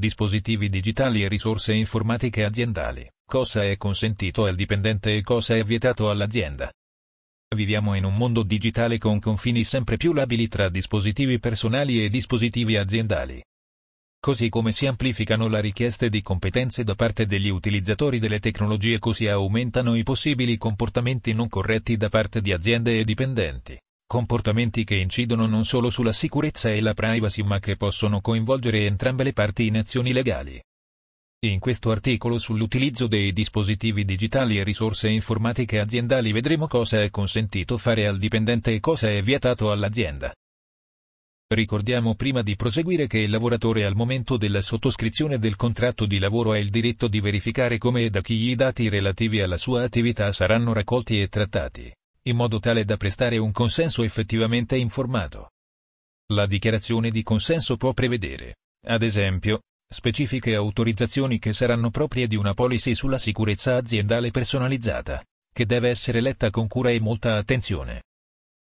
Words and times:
dispositivi 0.00 0.68
digitali 0.68 1.22
e 1.22 1.28
risorse 1.28 1.72
informatiche 1.72 2.42
aziendali, 2.42 3.08
cosa 3.24 3.62
è 3.62 3.76
consentito 3.76 4.46
al 4.46 4.56
dipendente 4.56 5.14
e 5.14 5.22
cosa 5.22 5.54
è 5.54 5.62
vietato 5.62 6.10
all'azienda. 6.10 6.72
Viviamo 7.54 7.94
in 7.94 8.04
un 8.04 8.16
mondo 8.16 8.42
digitale 8.42 8.98
con 8.98 9.20
confini 9.20 9.62
sempre 9.62 9.96
più 9.96 10.12
labili 10.12 10.48
tra 10.48 10.68
dispositivi 10.68 11.38
personali 11.38 12.04
e 12.04 12.08
dispositivi 12.08 12.76
aziendali. 12.76 13.40
Così 14.20 14.48
come 14.48 14.72
si 14.72 14.86
amplificano 14.86 15.48
le 15.48 15.60
richieste 15.60 16.08
di 16.08 16.22
competenze 16.22 16.84
da 16.84 16.94
parte 16.94 17.26
degli 17.26 17.48
utilizzatori 17.48 18.18
delle 18.18 18.38
tecnologie 18.38 18.98
così 18.98 19.28
aumentano 19.28 19.94
i 19.94 20.02
possibili 20.02 20.58
comportamenti 20.58 21.32
non 21.32 21.48
corretti 21.48 21.96
da 21.96 22.08
parte 22.08 22.40
di 22.40 22.52
aziende 22.52 22.98
e 22.98 23.04
dipendenti. 23.04 23.78
Comportamenti 24.10 24.82
che 24.82 24.96
incidono 24.96 25.46
non 25.46 25.64
solo 25.64 25.88
sulla 25.88 26.10
sicurezza 26.10 26.68
e 26.68 26.80
la 26.80 26.94
privacy 26.94 27.44
ma 27.44 27.60
che 27.60 27.76
possono 27.76 28.20
coinvolgere 28.20 28.84
entrambe 28.84 29.22
le 29.22 29.32
parti 29.32 29.66
in 29.66 29.76
azioni 29.76 30.12
legali. 30.12 30.60
In 31.46 31.60
questo 31.60 31.92
articolo 31.92 32.36
sull'utilizzo 32.40 33.06
dei 33.06 33.32
dispositivi 33.32 34.04
digitali 34.04 34.58
e 34.58 34.64
risorse 34.64 35.08
informatiche 35.08 35.78
aziendali 35.78 36.32
vedremo 36.32 36.66
cosa 36.66 37.00
è 37.00 37.08
consentito 37.10 37.78
fare 37.78 38.08
al 38.08 38.18
dipendente 38.18 38.74
e 38.74 38.80
cosa 38.80 39.08
è 39.08 39.22
vietato 39.22 39.70
all'azienda. 39.70 40.34
Ricordiamo 41.46 42.16
prima 42.16 42.42
di 42.42 42.56
proseguire 42.56 43.06
che 43.06 43.20
il 43.20 43.30
lavoratore 43.30 43.84
al 43.84 43.94
momento 43.94 44.36
della 44.36 44.60
sottoscrizione 44.60 45.38
del 45.38 45.54
contratto 45.54 46.04
di 46.04 46.18
lavoro 46.18 46.50
ha 46.50 46.58
il 46.58 46.70
diritto 46.70 47.06
di 47.06 47.20
verificare 47.20 47.78
come 47.78 48.02
e 48.02 48.10
da 48.10 48.22
chi 48.22 48.34
i 48.34 48.56
dati 48.56 48.88
relativi 48.88 49.40
alla 49.40 49.56
sua 49.56 49.84
attività 49.84 50.32
saranno 50.32 50.72
raccolti 50.72 51.22
e 51.22 51.28
trattati, 51.28 51.92
in 52.30 52.36
modo 52.36 52.58
tale 52.58 52.84
da 52.84 52.96
prestare 52.96 53.36
un 53.36 53.52
consenso 53.52 54.02
effettivamente 54.02 54.76
informato. 54.76 55.50
La 56.32 56.46
dichiarazione 56.46 57.10
di 57.10 57.22
consenso 57.22 57.76
può 57.76 57.92
prevedere, 57.92 58.56
ad 58.86 59.02
esempio, 59.02 59.60
specifiche 59.92 60.54
autorizzazioni 60.54 61.38
che 61.40 61.52
saranno 61.52 61.90
proprie 61.90 62.28
di 62.28 62.36
una 62.36 62.54
policy 62.54 62.94
sulla 62.94 63.18
sicurezza 63.18 63.76
aziendale 63.76 64.30
personalizzata, 64.30 65.22
che 65.52 65.66
deve 65.66 65.88
essere 65.88 66.20
letta 66.20 66.50
con 66.50 66.68
cura 66.68 66.90
e 66.90 67.00
molta 67.00 67.36
attenzione. 67.36 68.02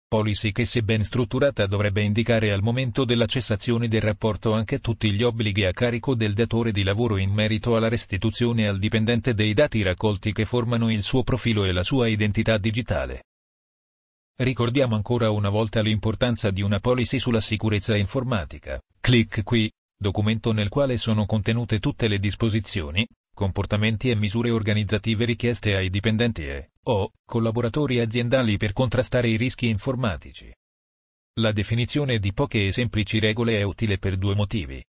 Policy 0.08 0.50
che 0.50 0.64
se 0.64 0.82
ben 0.82 1.04
strutturata 1.04 1.66
dovrebbe 1.66 2.00
indicare 2.00 2.50
al 2.50 2.62
momento 2.62 3.04
della 3.04 3.26
cessazione 3.26 3.86
del 3.86 4.00
rapporto 4.00 4.54
anche 4.54 4.80
tutti 4.80 5.12
gli 5.12 5.22
obblighi 5.22 5.66
a 5.66 5.72
carico 5.72 6.16
del 6.16 6.32
datore 6.32 6.72
di 6.72 6.82
lavoro 6.82 7.16
in 7.16 7.30
merito 7.30 7.76
alla 7.76 7.88
restituzione 7.88 8.66
al 8.66 8.80
dipendente 8.80 9.34
dei 9.34 9.54
dati 9.54 9.82
raccolti 9.82 10.32
che 10.32 10.46
formano 10.46 10.90
il 10.90 11.04
suo 11.04 11.22
profilo 11.22 11.64
e 11.64 11.70
la 11.70 11.84
sua 11.84 12.08
identità 12.08 12.58
digitale. 12.58 13.24
Ricordiamo 14.40 14.94
ancora 14.94 15.30
una 15.30 15.50
volta 15.50 15.82
l'importanza 15.82 16.50
di 16.50 16.62
una 16.62 16.80
policy 16.80 17.18
sulla 17.18 17.42
sicurezza 17.42 17.94
informatica. 17.94 18.80
Clic 18.98 19.42
qui, 19.42 19.70
documento 19.94 20.52
nel 20.52 20.70
quale 20.70 20.96
sono 20.96 21.26
contenute 21.26 21.78
tutte 21.78 22.08
le 22.08 22.18
disposizioni, 22.18 23.06
comportamenti 23.34 24.08
e 24.08 24.14
misure 24.14 24.48
organizzative 24.48 25.26
richieste 25.26 25.76
ai 25.76 25.90
dipendenti 25.90 26.46
e, 26.46 26.70
o, 26.84 27.10
collaboratori 27.22 28.00
aziendali 28.00 28.56
per 28.56 28.72
contrastare 28.72 29.28
i 29.28 29.36
rischi 29.36 29.68
informatici. 29.68 30.50
La 31.38 31.52
definizione 31.52 32.18
di 32.18 32.32
poche 32.32 32.66
e 32.66 32.72
semplici 32.72 33.18
regole 33.18 33.58
è 33.58 33.62
utile 33.62 33.98
per 33.98 34.16
due 34.16 34.34
motivi. 34.34 34.82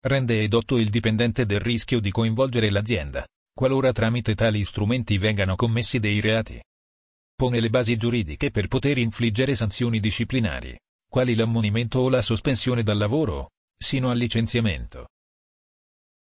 Rende 0.00 0.42
edotto 0.42 0.76
il 0.76 0.90
dipendente 0.90 1.46
del 1.46 1.60
rischio 1.60 2.00
di 2.00 2.10
coinvolgere 2.10 2.68
l'azienda, 2.68 3.24
qualora 3.54 3.92
tramite 3.92 4.34
tali 4.34 4.64
strumenti 4.64 5.18
vengano 5.18 5.54
commessi 5.54 6.00
dei 6.00 6.18
reati. 6.18 6.60
Pone 7.34 7.60
le 7.60 7.70
basi 7.70 7.96
giuridiche 7.96 8.50
per 8.50 8.68
poter 8.68 8.98
infliggere 8.98 9.54
sanzioni 9.54 10.00
disciplinari, 10.00 10.78
quali 11.08 11.34
l'ammonimento 11.34 12.00
o 12.00 12.08
la 12.08 12.22
sospensione 12.22 12.82
dal 12.82 12.98
lavoro, 12.98 13.50
sino 13.76 14.10
al 14.10 14.18
licenziamento. 14.18 15.08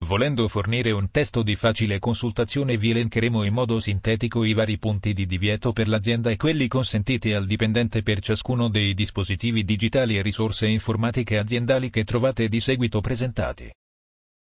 Volendo 0.03 0.47
fornire 0.47 0.89
un 0.89 1.11
testo 1.11 1.43
di 1.43 1.55
facile 1.55 1.99
consultazione 1.99 2.75
vi 2.75 2.89
elencheremo 2.89 3.43
in 3.43 3.53
modo 3.53 3.79
sintetico 3.79 4.43
i 4.43 4.53
vari 4.53 4.79
punti 4.79 5.13
di 5.13 5.27
divieto 5.27 5.73
per 5.73 5.87
l'azienda 5.87 6.31
e 6.31 6.37
quelli 6.37 6.67
consentiti 6.67 7.33
al 7.33 7.45
dipendente 7.45 8.01
per 8.01 8.19
ciascuno 8.19 8.67
dei 8.67 8.95
dispositivi 8.95 9.63
digitali 9.63 10.17
e 10.17 10.23
risorse 10.23 10.65
informatiche 10.65 11.37
aziendali 11.37 11.91
che 11.91 12.03
trovate 12.03 12.49
di 12.49 12.59
seguito 12.59 12.99
presentati. 12.99 13.71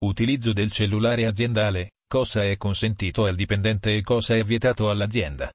Utilizzo 0.04 0.52
del 0.52 0.72
cellulare 0.72 1.24
aziendale, 1.24 1.92
cosa 2.08 2.42
è 2.42 2.56
consentito 2.56 3.24
al 3.24 3.36
dipendente 3.36 3.94
e 3.94 4.02
cosa 4.02 4.34
è 4.34 4.42
vietato 4.42 4.90
all'azienda. 4.90 5.52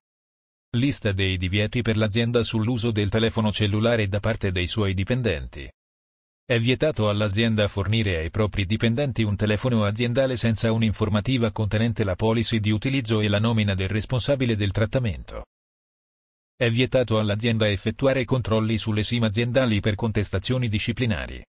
Lista 0.78 1.14
dei 1.14 1.38
divieti 1.38 1.82
per 1.82 1.98
l'azienda 1.98 2.44
sull'uso 2.44 2.92
del 2.92 3.10
telefono 3.10 3.52
cellulare 3.52 4.08
da 4.08 4.20
parte 4.20 4.52
dei 4.52 4.68
suoi 4.68 4.94
dipendenti. 4.94 5.68
È 6.46 6.60
vietato 6.60 7.10
all'azienda 7.10 7.68
fornire 7.68 8.18
ai 8.18 8.30
propri 8.30 8.68
dipendenti 8.68 9.24
un 9.24 9.36
telefono 9.36 9.84
aziendale 9.84 10.38
senza 10.38 10.72
un'informativa 10.72 11.52
contenente 11.52 12.04
la 12.04 12.16
policy 12.16 12.60
di 12.60 12.70
utilizzo 12.70 13.20
e 13.20 13.30
la 13.30 13.40
nomina 13.40 13.74
del 13.74 13.88
responsabile 13.88 14.56
del 14.56 14.72
trattamento. 14.72 15.46
È 16.56 16.70
vietato 16.70 17.18
all'azienda 17.18 17.68
effettuare 17.68 18.24
controlli 18.24 18.78
sulle 18.78 19.02
SIM 19.02 19.24
aziendali 19.24 19.80
per 19.80 19.96
contestazioni 19.96 20.68
disciplinari. 20.68 21.44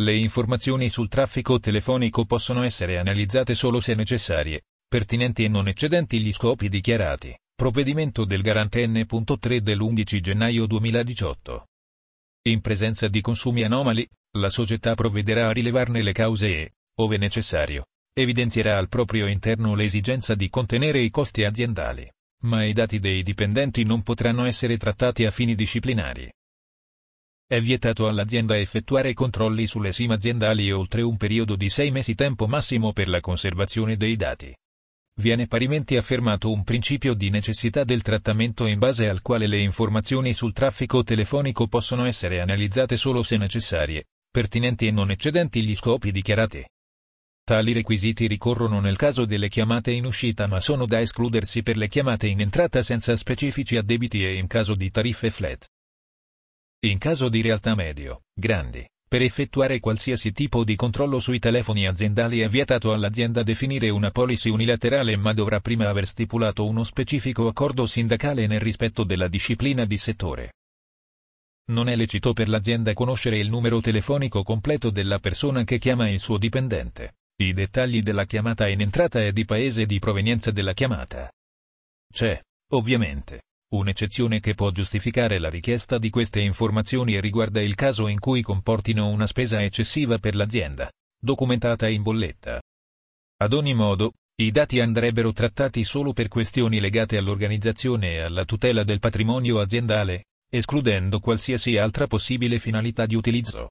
Le 0.00 0.16
informazioni 0.16 0.88
sul 0.88 1.08
traffico 1.08 1.60
telefonico 1.60 2.24
possono 2.24 2.64
essere 2.64 2.98
analizzate 2.98 3.54
solo 3.54 3.78
se 3.78 3.94
necessarie, 3.94 4.62
pertinenti 4.88 5.44
e 5.44 5.48
non 5.48 5.68
eccedenti 5.68 6.20
gli 6.20 6.32
scopi 6.32 6.68
dichiarati. 6.68 7.36
Provvedimento 7.62 8.24
del 8.24 8.42
Garante 8.42 8.84
N.3 8.88 9.58
dell'11 9.58 10.18
gennaio 10.18 10.66
2018. 10.66 11.66
In 12.48 12.60
presenza 12.60 13.06
di 13.06 13.20
consumi 13.20 13.62
anomali, 13.62 14.04
la 14.36 14.48
società 14.48 14.96
provvederà 14.96 15.46
a 15.46 15.52
rilevarne 15.52 16.02
le 16.02 16.10
cause 16.10 16.48
e, 16.48 16.72
ove 16.98 17.18
necessario, 17.18 17.84
evidenzierà 18.12 18.78
al 18.78 18.88
proprio 18.88 19.28
interno 19.28 19.76
l'esigenza 19.76 20.34
di 20.34 20.48
contenere 20.48 20.98
i 21.02 21.10
costi 21.10 21.44
aziendali, 21.44 22.10
ma 22.46 22.64
i 22.64 22.72
dati 22.72 22.98
dei 22.98 23.22
dipendenti 23.22 23.84
non 23.84 24.02
potranno 24.02 24.44
essere 24.44 24.76
trattati 24.76 25.24
a 25.24 25.30
fini 25.30 25.54
disciplinari. 25.54 26.28
È 27.46 27.60
vietato 27.60 28.08
all'azienda 28.08 28.58
effettuare 28.58 29.14
controlli 29.14 29.68
sulle 29.68 29.92
SIM 29.92 30.10
aziendali 30.10 30.72
oltre 30.72 31.02
un 31.02 31.16
periodo 31.16 31.54
di 31.54 31.68
sei 31.68 31.92
mesi 31.92 32.16
tempo 32.16 32.48
massimo 32.48 32.92
per 32.92 33.06
la 33.06 33.20
conservazione 33.20 33.96
dei 33.96 34.16
dati 34.16 34.52
viene 35.22 35.46
parimenti 35.46 35.96
affermato 35.96 36.50
un 36.50 36.64
principio 36.64 37.14
di 37.14 37.30
necessità 37.30 37.84
del 37.84 38.02
trattamento 38.02 38.66
in 38.66 38.80
base 38.80 39.08
al 39.08 39.22
quale 39.22 39.46
le 39.46 39.58
informazioni 39.58 40.34
sul 40.34 40.52
traffico 40.52 41.04
telefonico 41.04 41.68
possono 41.68 42.06
essere 42.06 42.40
analizzate 42.40 42.96
solo 42.96 43.22
se 43.22 43.36
necessarie, 43.36 44.06
pertinenti 44.28 44.88
e 44.88 44.90
non 44.90 45.12
eccedenti 45.12 45.62
gli 45.62 45.76
scopi 45.76 46.10
dichiarati. 46.10 46.66
Tali 47.44 47.72
requisiti 47.72 48.26
ricorrono 48.26 48.80
nel 48.80 48.96
caso 48.96 49.24
delle 49.24 49.48
chiamate 49.48 49.92
in 49.92 50.06
uscita 50.06 50.48
ma 50.48 50.58
sono 50.58 50.86
da 50.86 51.00
escludersi 51.00 51.62
per 51.62 51.76
le 51.76 51.86
chiamate 51.86 52.26
in 52.26 52.40
entrata 52.40 52.82
senza 52.82 53.14
specifici 53.14 53.76
addebiti 53.76 54.24
e 54.24 54.34
in 54.34 54.48
caso 54.48 54.74
di 54.74 54.90
tariffe 54.90 55.30
flat. 55.30 55.66
In 56.80 56.98
caso 56.98 57.28
di 57.28 57.40
realtà 57.42 57.76
medio, 57.76 58.22
grandi, 58.34 58.84
per 59.12 59.20
effettuare 59.20 59.78
qualsiasi 59.78 60.32
tipo 60.32 60.64
di 60.64 60.74
controllo 60.74 61.20
sui 61.20 61.38
telefoni 61.38 61.86
aziendali 61.86 62.40
è 62.40 62.48
vietato 62.48 62.94
all'azienda 62.94 63.42
definire 63.42 63.90
una 63.90 64.10
policy 64.10 64.48
unilaterale 64.48 65.18
ma 65.18 65.34
dovrà 65.34 65.60
prima 65.60 65.86
aver 65.86 66.06
stipulato 66.06 66.64
uno 66.64 66.82
specifico 66.82 67.46
accordo 67.46 67.84
sindacale 67.84 68.46
nel 68.46 68.60
rispetto 68.60 69.04
della 69.04 69.28
disciplina 69.28 69.84
di 69.84 69.98
settore. 69.98 70.52
Non 71.72 71.90
è 71.90 71.94
lecito 71.94 72.32
per 72.32 72.48
l'azienda 72.48 72.94
conoscere 72.94 73.36
il 73.36 73.50
numero 73.50 73.82
telefonico 73.82 74.42
completo 74.42 74.88
della 74.88 75.18
persona 75.18 75.62
che 75.64 75.76
chiama 75.76 76.08
il 76.08 76.18
suo 76.18 76.38
dipendente, 76.38 77.16
i 77.36 77.52
dettagli 77.52 78.00
della 78.00 78.24
chiamata 78.24 78.66
in 78.66 78.80
entrata 78.80 79.22
e 79.22 79.34
di 79.34 79.44
paese 79.44 79.84
di 79.84 79.98
provenienza 79.98 80.50
della 80.50 80.72
chiamata. 80.72 81.30
C'è, 82.10 82.40
ovviamente, 82.70 83.42
Un'eccezione 83.72 84.40
che 84.40 84.52
può 84.52 84.70
giustificare 84.70 85.38
la 85.38 85.48
richiesta 85.48 85.96
di 85.96 86.10
queste 86.10 86.40
informazioni 86.40 87.18
riguarda 87.18 87.62
il 87.62 87.74
caso 87.74 88.06
in 88.06 88.18
cui 88.18 88.42
comportino 88.42 89.08
una 89.08 89.26
spesa 89.26 89.62
eccessiva 89.62 90.18
per 90.18 90.34
l'azienda, 90.34 90.90
documentata 91.18 91.88
in 91.88 92.02
bolletta. 92.02 92.60
Ad 93.38 93.54
ogni 93.54 93.72
modo, 93.72 94.12
i 94.42 94.50
dati 94.50 94.78
andrebbero 94.78 95.32
trattati 95.32 95.84
solo 95.84 96.12
per 96.12 96.28
questioni 96.28 96.80
legate 96.80 97.16
all'organizzazione 97.16 98.12
e 98.12 98.18
alla 98.18 98.44
tutela 98.44 98.84
del 98.84 98.98
patrimonio 98.98 99.58
aziendale, 99.58 100.24
escludendo 100.50 101.18
qualsiasi 101.18 101.78
altra 101.78 102.06
possibile 102.06 102.58
finalità 102.58 103.06
di 103.06 103.14
utilizzo. 103.14 103.70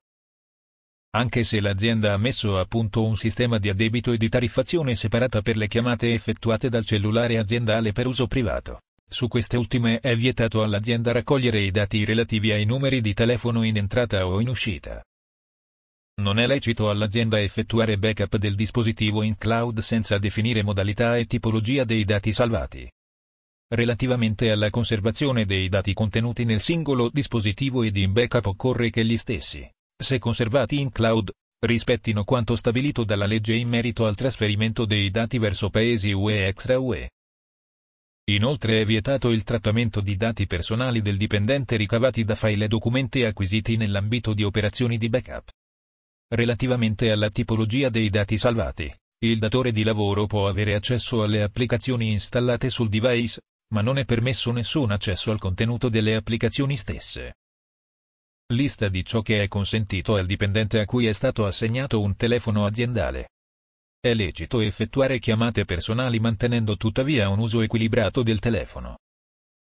Anche 1.11 1.43
se 1.43 1.59
l'azienda 1.59 2.13
ha 2.13 2.17
messo 2.17 2.57
a 2.57 2.65
punto 2.65 3.05
un 3.05 3.15
sistema 3.15 3.59
di 3.59 3.69
addebito 3.69 4.13
e 4.13 4.17
di 4.17 4.29
tariffazione 4.29 4.95
separata 4.95 5.43
per 5.43 5.57
le 5.57 5.67
chiamate 5.67 6.11
effettuate 6.11 6.69
dal 6.69 6.85
cellulare 6.85 7.37
aziendale 7.37 7.91
per 7.91 8.07
uso 8.07 8.25
privato 8.25 8.79
su 9.13 9.27
queste 9.27 9.57
ultime 9.57 9.99
è 9.99 10.15
vietato 10.15 10.63
all'azienda 10.63 11.11
raccogliere 11.11 11.59
i 11.59 11.69
dati 11.69 12.05
relativi 12.05 12.53
ai 12.53 12.63
numeri 12.63 13.01
di 13.01 13.13
telefono 13.13 13.63
in 13.63 13.75
entrata 13.75 14.25
o 14.25 14.39
in 14.39 14.47
uscita. 14.47 15.03
Non 16.21 16.39
è 16.39 16.47
lecito 16.47 16.89
all'azienda 16.89 17.41
effettuare 17.41 17.97
backup 17.97 18.37
del 18.37 18.55
dispositivo 18.55 19.21
in 19.21 19.35
cloud 19.35 19.79
senza 19.79 20.17
definire 20.17 20.63
modalità 20.63 21.17
e 21.17 21.25
tipologia 21.25 21.83
dei 21.83 22.05
dati 22.05 22.31
salvati. 22.31 22.89
Relativamente 23.67 24.49
alla 24.49 24.69
conservazione 24.69 25.45
dei 25.45 25.67
dati 25.67 25.93
contenuti 25.93 26.45
nel 26.45 26.61
singolo 26.61 27.09
dispositivo 27.09 27.83
ed 27.83 27.97
in 27.97 28.13
backup 28.13 28.45
occorre 28.45 28.89
che 28.91 29.03
gli 29.03 29.17
stessi, 29.17 29.69
se 30.01 30.19
conservati 30.19 30.79
in 30.79 30.89
cloud, 30.89 31.31
rispettino 31.65 32.23
quanto 32.23 32.55
stabilito 32.55 33.03
dalla 33.03 33.25
legge 33.25 33.55
in 33.55 33.67
merito 33.67 34.05
al 34.05 34.15
trasferimento 34.15 34.85
dei 34.85 35.11
dati 35.11 35.37
verso 35.37 35.69
paesi 35.69 36.11
UE 36.13 36.45
e 36.45 36.47
extra 36.47 36.79
UE. 36.79 37.09
Inoltre 38.31 38.79
è 38.79 38.85
vietato 38.85 39.29
il 39.31 39.43
trattamento 39.43 39.99
di 39.99 40.15
dati 40.15 40.47
personali 40.47 41.01
del 41.01 41.17
dipendente 41.17 41.75
ricavati 41.75 42.23
da 42.23 42.35
file 42.35 42.65
e 42.65 42.67
documenti 42.69 43.25
acquisiti 43.25 43.75
nell'ambito 43.75 44.33
di 44.33 44.43
operazioni 44.43 44.97
di 44.97 45.09
backup. 45.09 45.49
Relativamente 46.29 47.11
alla 47.11 47.29
tipologia 47.29 47.89
dei 47.89 48.09
dati 48.09 48.37
salvati, 48.37 48.89
il 49.25 49.37
datore 49.37 49.73
di 49.73 49.83
lavoro 49.83 50.27
può 50.27 50.47
avere 50.47 50.75
accesso 50.75 51.23
alle 51.23 51.43
applicazioni 51.43 52.11
installate 52.11 52.69
sul 52.69 52.87
device, 52.87 53.41
ma 53.73 53.81
non 53.81 53.97
è 53.97 54.05
permesso 54.05 54.53
nessun 54.53 54.91
accesso 54.91 55.31
al 55.31 55.39
contenuto 55.39 55.89
delle 55.89 56.15
applicazioni 56.15 56.77
stesse. 56.77 57.35
Lista 58.53 58.87
di 58.87 59.03
ciò 59.03 59.21
che 59.21 59.43
è 59.43 59.49
consentito 59.49 60.15
al 60.15 60.25
dipendente 60.25 60.79
a 60.79 60.85
cui 60.85 61.05
è 61.05 61.11
stato 61.11 61.45
assegnato 61.45 61.99
un 61.99 62.15
telefono 62.15 62.65
aziendale. 62.65 63.30
È 64.03 64.15
lecito 64.15 64.61
effettuare 64.61 65.19
chiamate 65.19 65.63
personali 65.63 66.19
mantenendo 66.19 66.75
tuttavia 66.75 67.29
un 67.29 67.37
uso 67.37 67.61
equilibrato 67.61 68.23
del 68.23 68.39
telefono. 68.39 68.97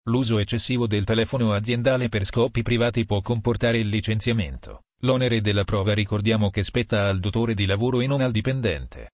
L'uso 0.07 0.37
eccessivo 0.37 0.85
del 0.85 1.03
telefono 1.03 1.51
aziendale 1.53 2.09
per 2.09 2.25
scopi 2.25 2.61
privati 2.61 3.05
può 3.05 3.21
comportare 3.21 3.79
il 3.79 3.89
licenziamento. 3.89 4.83
L'onere 5.01 5.41
della 5.41 5.63
prova 5.63 5.95
ricordiamo 5.95 6.51
che 6.51 6.61
spetta 6.61 7.07
al 7.07 7.19
datore 7.19 7.55
di 7.55 7.65
lavoro 7.65 8.01
e 8.01 8.05
non 8.05 8.21
al 8.21 8.29
dipendente. 8.29 9.13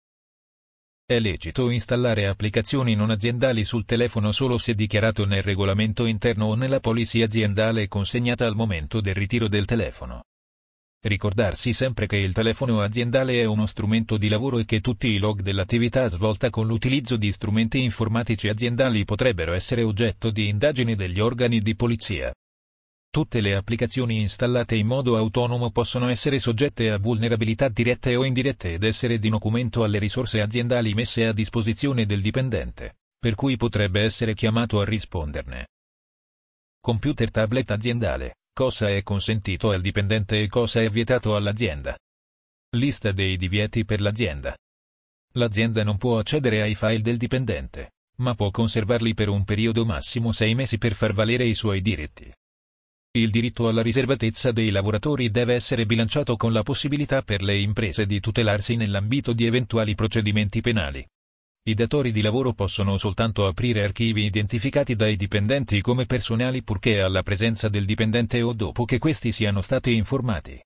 È 1.06 1.20
lecito 1.20 1.70
installare 1.70 2.26
applicazioni 2.26 2.96
non 2.96 3.12
aziendali 3.12 3.64
sul 3.64 3.86
telefono 3.86 4.32
solo 4.32 4.58
se 4.58 4.74
dichiarato 4.74 5.28
nel 5.28 5.44
regolamento 5.44 6.06
interno 6.06 6.46
o 6.46 6.56
nella 6.56 6.80
policy 6.80 7.22
aziendale 7.22 7.88
consegnata 7.88 8.48
al 8.48 8.56
momento 8.56 9.00
del 9.00 9.14
ritiro 9.14 9.48
del 9.48 9.66
telefono. 9.66 10.24
Ricordarsi 11.06 11.74
sempre 11.74 12.08
che 12.08 12.16
il 12.16 12.32
telefono 12.32 12.80
aziendale 12.80 13.42
è 13.42 13.44
uno 13.44 13.66
strumento 13.66 14.16
di 14.16 14.30
lavoro 14.30 14.60
e 14.60 14.64
che 14.64 14.80
tutti 14.80 15.08
i 15.08 15.18
log 15.18 15.42
dell'attività 15.42 16.08
svolta 16.08 16.50
con 16.50 16.66
l'utilizzo 16.66 17.18
di 17.18 17.30
strumenti 17.30 17.84
informatici 17.84 18.48
aziendali 18.48 19.04
potrebbero 19.04 19.52
essere 19.52 19.84
oggetto 19.84 20.32
di 20.32 20.48
indagini 20.48 20.96
degli 20.96 21.20
organi 21.20 21.60
di 21.60 21.76
polizia. 21.76 22.34
Tutte 23.10 23.42
le 23.42 23.54
applicazioni 23.54 24.22
installate 24.22 24.76
in 24.78 24.88
modo 24.88 25.18
autonomo 25.18 25.72
possono 25.72 26.08
essere 26.08 26.40
soggette 26.40 26.90
a 26.90 26.98
vulnerabilità 26.98 27.68
dirette 27.68 28.16
o 28.16 28.24
indirette 28.24 28.76
ed 28.76 28.84
essere 28.84 29.20
di 29.20 29.28
documento 29.28 29.84
alle 29.84 30.00
risorse 30.00 30.40
aziendali 30.40 30.94
messe 30.94 31.26
a 31.26 31.34
disposizione 31.34 32.06
del 32.06 32.22
dipendente, 32.22 33.00
per 33.20 33.36
cui 33.36 33.58
potrebbe 33.58 34.00
essere 34.00 34.34
chiamato 34.34 34.80
a 34.80 34.86
risponderne. 34.86 35.68
Computer 36.80 37.30
tablet 37.30 37.72
aziendale, 37.72 38.36
cosa 38.54 38.88
è 38.88 39.02
consentito 39.02 39.72
al 39.72 39.82
dipendente 39.82 40.40
e 40.40 40.48
cosa 40.48 40.80
è 40.82 40.90
vietato 40.90 41.36
all'azienda. 41.36 41.98
Lista 42.76 43.12
dei 43.12 43.36
divieti 43.36 43.84
per 43.84 44.00
l'azienda. 44.00 44.56
L'azienda 45.34 45.84
non 45.84 45.98
può 45.98 46.20
accedere 46.20 46.62
ai 46.62 46.76
file 46.76 47.02
del 47.02 47.18
dipendente, 47.18 47.94
ma 48.18 48.36
può 48.36 48.52
conservarli 48.52 49.16
per 49.16 49.30
un 49.30 49.44
periodo 49.44 49.86
massimo 49.86 50.32
sei 50.32 50.54
mesi 50.54 50.78
per 50.78 50.94
far 50.94 51.14
valere 51.14 51.46
i 51.46 51.56
suoi 51.56 51.82
diritti. 51.82 52.32
Il 53.16 53.32
diritto 53.32 53.68
alla 53.68 53.82
riservatezza 53.82 54.52
dei 54.52 54.70
lavoratori 54.70 55.32
deve 55.32 55.56
essere 55.56 55.88
bilanciato 55.88 56.36
con 56.36 56.54
la 56.54 56.62
possibilità 56.62 57.24
per 57.24 57.42
le 57.42 57.58
imprese 57.58 58.06
di 58.06 58.20
tutelarsi 58.20 58.76
nell'ambito 58.76 59.34
di 59.34 59.48
eventuali 59.48 59.96
procedimenti 59.96 60.62
penali. 60.62 61.04
I 61.66 61.76
datori 61.76 62.12
di 62.12 62.20
lavoro 62.20 62.52
possono 62.52 62.98
soltanto 62.98 63.48
aprire 63.48 63.86
archivi 63.86 64.26
identificati 64.26 64.98
dai 64.98 65.16
dipendenti 65.16 65.80
come 65.80 66.06
personali 66.06 66.62
purché 66.62 67.00
alla 67.00 67.24
presenza 67.24 67.70
del 67.70 67.86
dipendente 67.86 68.42
o 68.42 68.52
dopo 68.52 68.84
che 68.84 69.00
questi 69.00 69.32
siano 69.32 69.62
stati 69.62 69.96
informati. 69.96 70.62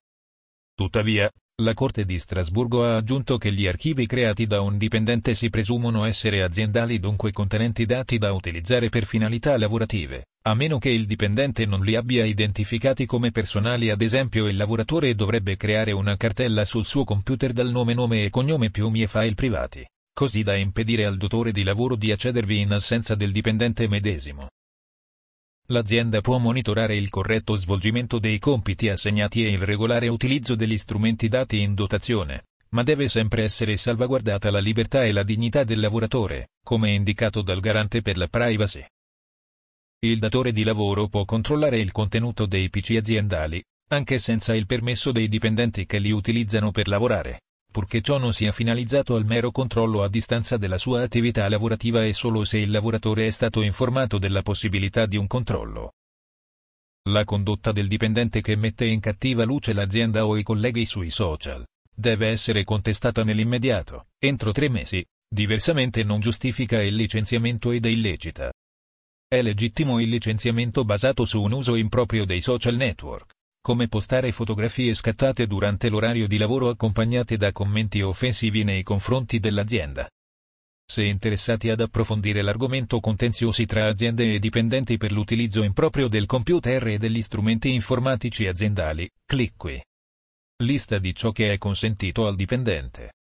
Tuttavia, 0.74 1.30
la 1.62 1.72
Corte 1.74 2.04
di 2.04 2.18
Strasburgo 2.18 2.84
ha 2.84 2.96
aggiunto 2.96 3.38
che 3.38 3.52
gli 3.52 3.68
archivi 3.68 4.06
creati 4.06 4.48
da 4.48 4.60
un 4.60 4.76
dipendente 4.76 5.36
si 5.36 5.50
presumono 5.50 6.04
essere 6.04 6.42
aziendali 6.42 6.98
dunque 6.98 7.30
contenenti 7.30 7.86
dati 7.86 8.18
da 8.18 8.32
utilizzare 8.32 8.88
per 8.88 9.04
finalità 9.04 9.56
lavorative, 9.56 10.24
a 10.46 10.54
meno 10.54 10.78
che 10.78 10.90
il 10.90 11.06
dipendente 11.06 11.64
non 11.64 11.82
li 11.82 11.94
abbia 11.94 12.24
identificati 12.24 13.06
come 13.06 13.30
personali 13.30 13.90
ad 13.90 14.02
esempio 14.02 14.48
il 14.48 14.56
lavoratore 14.56 15.14
dovrebbe 15.14 15.56
creare 15.56 15.92
una 15.92 16.16
cartella 16.16 16.64
sul 16.64 16.84
suo 16.84 17.04
computer 17.04 17.52
dal 17.52 17.70
nome 17.70 17.94
nome 17.94 18.24
e 18.24 18.30
cognome 18.30 18.70
più 18.70 18.88
mie 18.88 19.06
file 19.06 19.34
privati, 19.34 19.86
così 20.18 20.42
da 20.42 20.56
impedire 20.56 21.04
al 21.06 21.16
datore 21.16 21.52
di 21.52 21.62
lavoro 21.62 21.94
di 21.94 22.10
accedervi 22.10 22.58
in 22.58 22.72
assenza 22.72 23.14
del 23.14 23.30
dipendente 23.30 23.86
medesimo. 23.86 24.48
L'azienda 25.68 26.20
può 26.20 26.38
monitorare 26.38 26.96
il 26.96 27.08
corretto 27.08 27.54
svolgimento 27.54 28.18
dei 28.18 28.40
compiti 28.40 28.88
assegnati 28.88 29.46
e 29.46 29.50
il 29.52 29.60
regolare 29.60 30.08
utilizzo 30.08 30.56
degli 30.56 30.76
strumenti 30.76 31.28
dati 31.28 31.60
in 31.60 31.76
dotazione, 31.76 32.46
ma 32.70 32.82
deve 32.82 33.06
sempre 33.06 33.44
essere 33.44 33.76
salvaguardata 33.76 34.50
la 34.50 34.58
libertà 34.58 35.04
e 35.04 35.12
la 35.12 35.22
dignità 35.22 35.62
del 35.62 35.78
lavoratore, 35.78 36.48
come 36.64 36.90
indicato 36.90 37.40
dal 37.40 37.60
garante 37.60 38.02
per 38.02 38.16
la 38.16 38.26
privacy. 38.26 38.84
Il 40.00 40.18
datore 40.18 40.50
di 40.50 40.64
lavoro 40.64 41.06
può 41.06 41.24
controllare 41.24 41.78
il 41.78 41.92
contenuto 41.92 42.44
dei 42.46 42.68
PC 42.70 42.96
aziendali, 42.98 43.62
anche 43.90 44.18
senza 44.18 44.52
il 44.52 44.66
permesso 44.66 45.12
dei 45.12 45.28
dipendenti 45.28 45.86
che 45.86 46.00
li 46.00 46.10
utilizzano 46.10 46.72
per 46.72 46.88
lavorare 46.88 47.42
purché 47.70 48.00
ciò 48.00 48.18
non 48.18 48.32
sia 48.32 48.52
finalizzato 48.52 49.14
al 49.14 49.24
mero 49.24 49.50
controllo 49.50 50.02
a 50.02 50.08
distanza 50.08 50.56
della 50.56 50.78
sua 50.78 51.02
attività 51.02 51.48
lavorativa 51.48 52.04
e 52.04 52.12
solo 52.12 52.44
se 52.44 52.58
il 52.58 52.70
lavoratore 52.70 53.26
è 53.26 53.30
stato 53.30 53.60
informato 53.60 54.18
della 54.18 54.42
possibilità 54.42 55.06
di 55.06 55.16
un 55.16 55.26
controllo. 55.26 55.92
La 57.10 57.24
condotta 57.24 57.72
del 57.72 57.88
dipendente 57.88 58.40
che 58.40 58.56
mette 58.56 58.84
in 58.84 59.00
cattiva 59.00 59.44
luce 59.44 59.72
l'azienda 59.72 60.26
o 60.26 60.36
i 60.36 60.42
colleghi 60.42 60.84
sui 60.86 61.10
social 61.10 61.64
deve 61.94 62.28
essere 62.28 62.64
contestata 62.64 63.24
nell'immediato, 63.24 64.06
entro 64.18 64.52
tre 64.52 64.68
mesi, 64.68 65.04
diversamente 65.28 66.04
non 66.04 66.20
giustifica 66.20 66.80
il 66.80 66.94
licenziamento 66.94 67.72
ed 67.72 67.86
è 67.86 67.88
illecita. 67.88 68.52
È 69.26 69.42
legittimo 69.42 70.00
il 70.00 70.08
licenziamento 70.08 70.84
basato 70.84 71.24
su 71.24 71.42
un 71.42 71.52
uso 71.52 71.74
improprio 71.74 72.24
dei 72.24 72.40
social 72.40 72.76
network 72.76 73.36
come 73.68 73.86
postare 73.86 74.32
fotografie 74.32 74.94
scattate 74.94 75.46
durante 75.46 75.90
l'orario 75.90 76.26
di 76.26 76.38
lavoro 76.38 76.70
accompagnate 76.70 77.36
da 77.36 77.52
commenti 77.52 78.00
offensivi 78.00 78.64
nei 78.64 78.82
confronti 78.82 79.40
dell'azienda. 79.40 80.08
Se 80.90 81.04
interessati 81.04 81.68
ad 81.68 81.82
approfondire 81.82 82.40
l'argomento 82.40 82.98
contenziosi 82.98 83.66
tra 83.66 83.86
aziende 83.86 84.32
e 84.32 84.38
dipendenti 84.38 84.96
per 84.96 85.12
l'utilizzo 85.12 85.62
improprio 85.62 86.08
del 86.08 86.24
computer 86.24 86.86
e 86.86 86.96
degli 86.96 87.20
strumenti 87.20 87.74
informatici 87.74 88.46
aziendali, 88.46 89.06
clic 89.26 89.52
qui. 89.58 89.84
Lista 90.62 90.98
di 90.98 91.14
ciò 91.14 91.30
che 91.30 91.52
è 91.52 91.58
consentito 91.58 92.26
al 92.26 92.36
dipendente. 92.36 93.16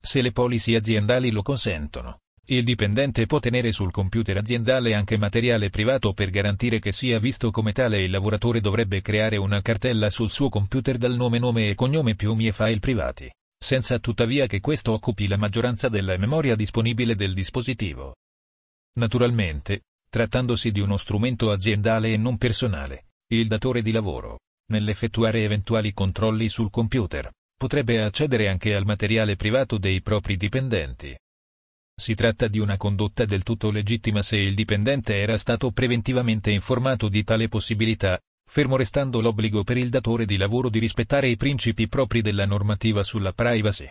Se 0.00 0.22
le 0.22 0.30
policy 0.30 0.76
aziendali 0.76 1.32
lo 1.32 1.42
consentono, 1.42 2.18
il 2.52 2.64
dipendente 2.64 3.24
può 3.24 3.38
tenere 3.38 3.72
sul 3.72 3.90
computer 3.90 4.36
aziendale 4.36 4.92
anche 4.92 5.16
materiale 5.16 5.70
privato 5.70 6.12
per 6.12 6.28
garantire 6.28 6.80
che 6.80 6.92
sia 6.92 7.18
visto 7.18 7.50
come 7.50 7.72
tale 7.72 8.02
il 8.02 8.10
lavoratore 8.10 8.60
dovrebbe 8.60 9.00
creare 9.00 9.38
una 9.38 9.62
cartella 9.62 10.10
sul 10.10 10.30
suo 10.30 10.50
computer 10.50 10.98
dal 10.98 11.16
nome 11.16 11.38
nome 11.38 11.70
e 11.70 11.74
cognome 11.74 12.14
più 12.14 12.34
mie 12.34 12.52
file 12.52 12.78
privati, 12.78 13.32
senza 13.58 13.98
tuttavia 14.00 14.46
che 14.46 14.60
questo 14.60 14.92
occupi 14.92 15.28
la 15.28 15.38
maggioranza 15.38 15.88
della 15.88 16.18
memoria 16.18 16.54
disponibile 16.54 17.14
del 17.14 17.32
dispositivo. 17.32 18.16
Naturalmente, 18.98 19.84
trattandosi 20.10 20.70
di 20.72 20.80
uno 20.80 20.98
strumento 20.98 21.50
aziendale 21.50 22.12
e 22.12 22.18
non 22.18 22.36
personale, 22.36 23.06
il 23.32 23.48
datore 23.48 23.80
di 23.80 23.92
lavoro, 23.92 24.40
nell'effettuare 24.72 25.42
eventuali 25.42 25.94
controlli 25.94 26.50
sul 26.50 26.68
computer, 26.68 27.30
potrebbe 27.56 28.02
accedere 28.02 28.50
anche 28.50 28.74
al 28.74 28.84
materiale 28.84 29.36
privato 29.36 29.78
dei 29.78 30.02
propri 30.02 30.36
dipendenti. 30.36 31.16
Si 32.02 32.16
tratta 32.16 32.48
di 32.48 32.58
una 32.58 32.76
condotta 32.76 33.24
del 33.24 33.44
tutto 33.44 33.70
legittima 33.70 34.22
se 34.22 34.36
il 34.36 34.56
dipendente 34.56 35.20
era 35.20 35.38
stato 35.38 35.70
preventivamente 35.70 36.50
informato 36.50 37.08
di 37.08 37.22
tale 37.22 37.46
possibilità, 37.46 38.18
fermo 38.44 38.74
restando 38.74 39.20
l'obbligo 39.20 39.62
per 39.62 39.76
il 39.76 39.88
datore 39.88 40.24
di 40.24 40.36
lavoro 40.36 40.68
di 40.68 40.80
rispettare 40.80 41.28
i 41.28 41.36
principi 41.36 41.86
propri 41.86 42.20
della 42.20 42.44
normativa 42.44 43.04
sulla 43.04 43.32
privacy. 43.32 43.88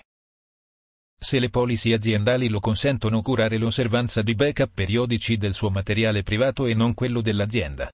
Se 1.18 1.40
le 1.40 1.50
policy 1.50 1.94
aziendali 1.94 2.50
lo 2.50 2.60
consentono 2.60 3.22
curare 3.22 3.58
l'osservanza 3.58 4.22
di 4.22 4.36
backup 4.36 4.72
periodici 4.74 5.38
del 5.38 5.54
suo 5.54 5.70
materiale 5.70 6.22
privato 6.22 6.66
e 6.66 6.74
non 6.74 6.94
quello 6.94 7.22
dell'azienda. 7.22 7.90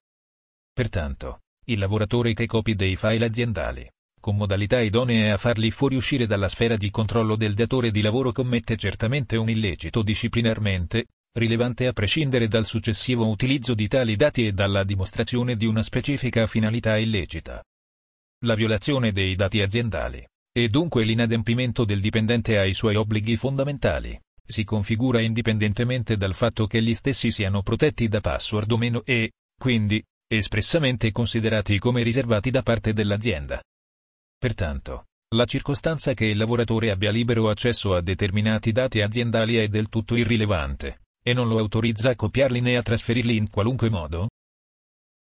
Pertanto, 0.74 1.42
il 1.66 1.78
lavoratore 1.78 2.34
che 2.34 2.48
copi 2.48 2.74
dei 2.74 2.96
file 2.96 3.26
aziendali 3.26 3.88
con 4.20 4.36
modalità 4.36 4.80
idonee 4.82 5.32
a 5.32 5.38
farli 5.38 5.72
fuoriuscire 5.72 6.26
dalla 6.26 6.48
sfera 6.48 6.76
di 6.76 6.90
controllo 6.90 7.36
del 7.36 7.54
datore 7.54 7.92
di 7.92 8.02
lavoro 8.02 8.32
commette 8.32 8.76
certamente 8.76 9.36
un 9.36 9.50
illecito 9.50 10.02
disciplinarmente, 10.02 11.06
rilevante 11.38 11.88
a 11.88 11.94
prescindere 11.94 12.48
dal 12.48 12.66
successivo 12.66 13.28
utilizzo 13.30 13.74
di 13.74 13.88
tali 13.88 14.16
dati 14.16 14.48
e 14.48 14.52
dalla 14.52 14.84
dimostrazione 14.84 15.56
di 15.56 15.66
una 15.66 15.84
specifica 15.84 16.48
finalità 16.48 16.98
illecita. 16.98 17.64
La 18.46 18.56
violazione 18.56 19.12
dei 19.12 19.36
dati 19.36 19.62
aziendali, 19.62 20.26
e 20.52 20.70
dunque 20.70 21.04
l'inadempimento 21.04 21.86
del 21.86 22.02
dipendente 22.02 22.58
ai 22.58 22.74
suoi 22.74 22.96
obblighi 22.96 23.38
fondamentali, 23.38 24.20
si 24.46 24.64
configura 24.64 25.20
indipendentemente 25.20 26.18
dal 26.18 26.34
fatto 26.34 26.68
che 26.68 26.82
gli 26.82 26.94
stessi 26.94 27.32
siano 27.32 27.62
protetti 27.62 28.08
da 28.08 28.22
password 28.22 28.72
o 28.72 28.78
meno 28.78 29.04
e, 29.06 29.32
quindi, 29.60 30.04
espressamente 30.28 31.12
considerati 31.12 31.78
come 31.80 32.02
riservati 32.02 32.50
da 32.50 32.64
parte 32.64 32.94
dell'azienda. 32.94 33.62
Pertanto, 34.38 35.06
La 35.36 35.44
circostanza 35.44 36.14
che 36.14 36.26
il 36.26 36.38
lavoratore 36.38 36.90
abbia 36.90 37.12
libero 37.12 37.50
accesso 37.50 37.94
a 37.94 38.02
determinati 38.02 38.72
dati 38.72 39.02
aziendali 39.02 39.58
è 39.58 39.68
del 39.68 39.90
tutto 39.90 40.16
irrilevante, 40.16 41.02
e 41.22 41.34
non 41.34 41.50
lo 41.50 41.58
autorizza 41.58 42.12
a 42.12 42.16
copiarli 42.16 42.62
né 42.62 42.78
a 42.78 42.82
trasferirli 42.82 43.36
in 43.36 43.50
qualunque 43.50 43.90
modo. 43.90 44.30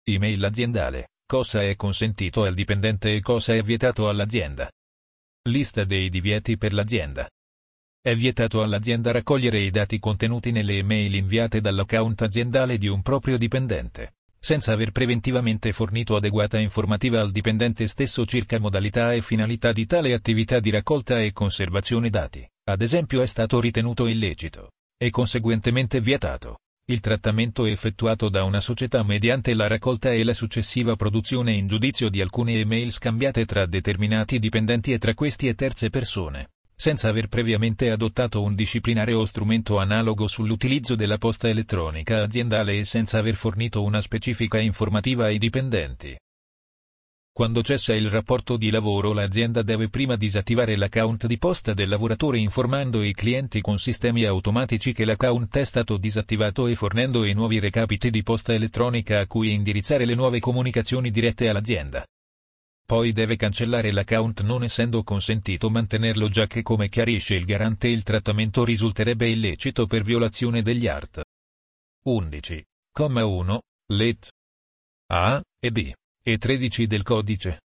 Email 0.04 0.46
aziendale. 0.46 1.10
Cosa 1.26 1.62
è 1.62 1.76
consentito 1.76 2.44
al 2.44 2.54
dipendente 2.54 3.14
e 3.14 3.22
cosa 3.22 3.54
è 3.54 3.62
vietato 3.62 4.08
all'azienda. 4.08 4.70
Lista 5.50 5.84
dei 5.84 6.10
divieti 6.10 6.58
per 6.58 6.72
l'azienda. 6.72 7.30
È 8.02 8.16
vietato 8.16 8.64
all'azienda 8.64 9.12
raccogliere 9.12 9.60
i 9.60 9.72
dati 9.72 10.00
contenuti 10.00 10.52
nelle 10.52 10.78
email 10.78 11.16
inviate 11.16 11.60
dall'account 11.60 12.22
aziendale 12.22 12.78
di 12.78 12.88
un 12.88 13.02
proprio 13.02 13.38
dipendente, 13.38 14.14
senza 14.44 14.72
aver 14.72 14.92
preventivamente 14.92 15.72
fornito 15.72 16.16
adeguata 16.16 16.58
informativa 16.58 17.22
al 17.22 17.32
dipendente 17.32 17.86
stesso 17.86 18.26
circa 18.26 18.60
modalità 18.60 19.14
e 19.14 19.22
finalità 19.22 19.72
di 19.72 19.86
tale 19.86 20.14
attività 20.14 20.60
di 20.60 20.72
raccolta 20.72 21.22
e 21.22 21.32
conservazione 21.32 22.10
dati. 22.10 22.44
Ad 22.64 22.82
esempio 22.82 23.22
è 23.22 23.28
stato 23.28 23.60
ritenuto 23.60 24.08
illecito, 24.08 24.72
e 24.98 25.12
conseguentemente 25.12 26.02
vietato, 26.02 26.58
il 26.86 27.02
trattamento 27.02 27.66
effettuato 27.66 28.30
da 28.30 28.44
una 28.44 28.60
società 28.60 29.04
mediante 29.04 29.54
la 29.54 29.68
raccolta 29.68 30.12
e 30.12 30.24
la 30.24 30.34
successiva 30.34 30.96
produzione 30.96 31.54
in 31.54 31.68
giudizio 31.68 32.10
di 32.10 32.20
alcune 32.20 32.54
email 32.54 32.92
scambiate 32.92 33.46
tra 33.46 33.68
determinati 33.68 34.40
dipendenti 34.40 34.92
e 34.92 34.98
tra 34.98 35.14
questi 35.14 35.48
e 35.50 35.54
terze 35.54 35.92
persone 35.92 36.48
senza 36.82 37.10
aver 37.10 37.28
previamente 37.28 37.92
adottato 37.92 38.42
un 38.42 38.56
disciplinare 38.56 39.14
o 39.14 39.24
strumento 39.24 39.78
analogo 39.78 40.26
sull'utilizzo 40.26 40.96
della 40.96 41.20
posta 41.20 41.48
elettronica 41.48 42.24
aziendale 42.24 42.80
e 42.80 42.86
senza 42.86 43.20
aver 43.20 43.36
fornito 43.36 43.84
una 43.84 44.02
specifica 44.02 44.58
informativa 44.58 45.26
ai 45.26 45.38
dipendenti. 45.38 46.18
Quando 47.32 47.62
cessa 47.62 47.94
il 47.94 48.10
rapporto 48.10 48.58
di 48.58 48.72
lavoro 48.72 49.14
l'azienda 49.14 49.62
deve 49.62 49.90
prima 49.90 50.16
disattivare 50.16 50.76
l'account 50.76 51.28
di 51.28 51.38
posta 51.38 51.76
del 51.76 51.88
lavoratore 51.88 52.40
informando 52.40 53.04
i 53.04 53.14
clienti 53.14 53.62
con 53.62 53.78
sistemi 53.78 54.24
automatici 54.24 54.92
che 54.92 55.06
l'account 55.06 55.56
è 55.56 55.64
stato 55.64 55.98
disattivato 55.98 56.66
e 56.66 56.74
fornendo 56.74 57.26
i 57.26 57.34
nuovi 57.34 57.60
recapiti 57.60 58.10
di 58.10 58.24
posta 58.24 58.56
elettronica 58.56 59.20
a 59.20 59.28
cui 59.28 59.54
indirizzare 59.54 60.06
le 60.06 60.16
nuove 60.16 60.40
comunicazioni 60.40 61.12
dirette 61.12 61.48
all'azienda 61.48 62.04
poi 62.86 63.14
deve 63.14 63.36
cancellare 63.36 63.92
l'account 63.92 64.42
non 64.42 64.64
essendo 64.64 65.04
consentito 65.04 65.70
mantenerlo 65.70 66.28
già 66.28 66.48
che 66.48 66.62
come 66.62 66.90
chiarisce 66.90 67.36
il 67.36 67.46
garante 67.46 67.88
il 67.88 68.04
trattamento 68.04 68.64
risulterebbe 68.64 69.30
illecito 69.30 69.88
per 69.88 70.04
violazione 70.04 70.62
degli 70.62 70.88
art. 70.88 71.22
11, 72.04 72.66
1, 73.00 73.62
let 73.94 74.30
A 75.08 75.42
e 75.60 75.72
B 75.72 75.92
e 76.24 76.38
13 76.38 76.88
del 76.88 77.04
codice. 77.04 77.60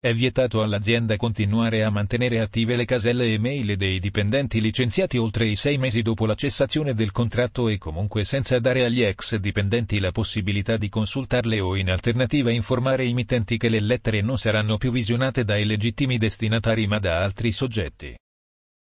È 0.00 0.14
vietato 0.14 0.62
all'azienda 0.62 1.16
continuare 1.16 1.82
a 1.82 1.90
mantenere 1.90 2.38
attive 2.38 2.76
le 2.76 2.84
caselle 2.84 3.24
email 3.32 3.76
dei 3.76 3.98
dipendenti 3.98 4.60
licenziati 4.60 5.16
oltre 5.16 5.48
i 5.48 5.56
sei 5.56 5.76
mesi 5.76 6.02
dopo 6.02 6.24
la 6.24 6.36
cessazione 6.36 6.94
del 6.94 7.10
contratto 7.10 7.66
e 7.68 7.78
comunque 7.78 8.24
senza 8.24 8.60
dare 8.60 8.84
agli 8.84 9.02
ex 9.02 9.34
dipendenti 9.38 9.98
la 9.98 10.12
possibilità 10.12 10.76
di 10.76 10.88
consultarle 10.88 11.58
o 11.58 11.74
in 11.74 11.90
alternativa 11.90 12.52
informare 12.52 13.06
i 13.06 13.12
mittenti 13.12 13.56
che 13.56 13.68
le 13.68 13.80
lettere 13.80 14.20
non 14.20 14.38
saranno 14.38 14.76
più 14.76 14.92
visionate 14.92 15.42
dai 15.42 15.64
legittimi 15.64 16.16
destinatari 16.16 16.86
ma 16.86 17.00
da 17.00 17.20
altri 17.24 17.50
soggetti. 17.50 18.14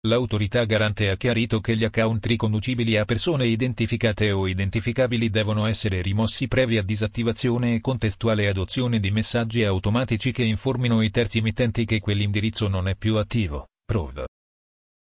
L'autorità 0.07 0.65
garante 0.67 1.09
ha 1.09 1.17
chiarito 1.17 1.61
che 1.61 1.77
gli 1.77 1.85
account 1.85 2.27
riconducibili 2.27 2.99
a 2.99 3.07
persone 3.07 3.47
identificate 3.47 4.33
o 4.33 4.47
identificabili 4.47 5.31
devono 5.31 5.65
essere 5.65 6.03
rimossi 6.03 6.47
previa 6.47 6.83
disattivazione 6.83 7.77
e 7.77 7.81
contestuale 7.81 8.47
adozione 8.47 9.01
di 9.01 9.11
messaggi 9.11 9.65
automatici 9.65 10.31
che 10.31 10.43
informino 10.43 11.01
i 11.01 11.11
terzi 11.11 11.39
emittenti 11.39 11.87
che 11.87 12.01
quell'indirizzo 12.01 12.69
non 12.69 12.87
è 12.87 12.97
più 12.97 13.17
attivo. 13.17 13.69
Prov. 13.83 14.25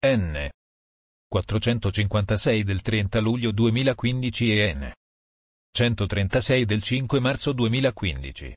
N. 0.05 0.49
456 1.29 2.63
del 2.63 2.81
30 2.81 3.19
luglio 3.21 3.51
2015 3.51 4.59
e 4.59 4.73
N. 4.73 4.91
136 5.71 6.65
del 6.65 6.81
5 6.81 7.19
marzo 7.21 7.53
2015. 7.53 8.53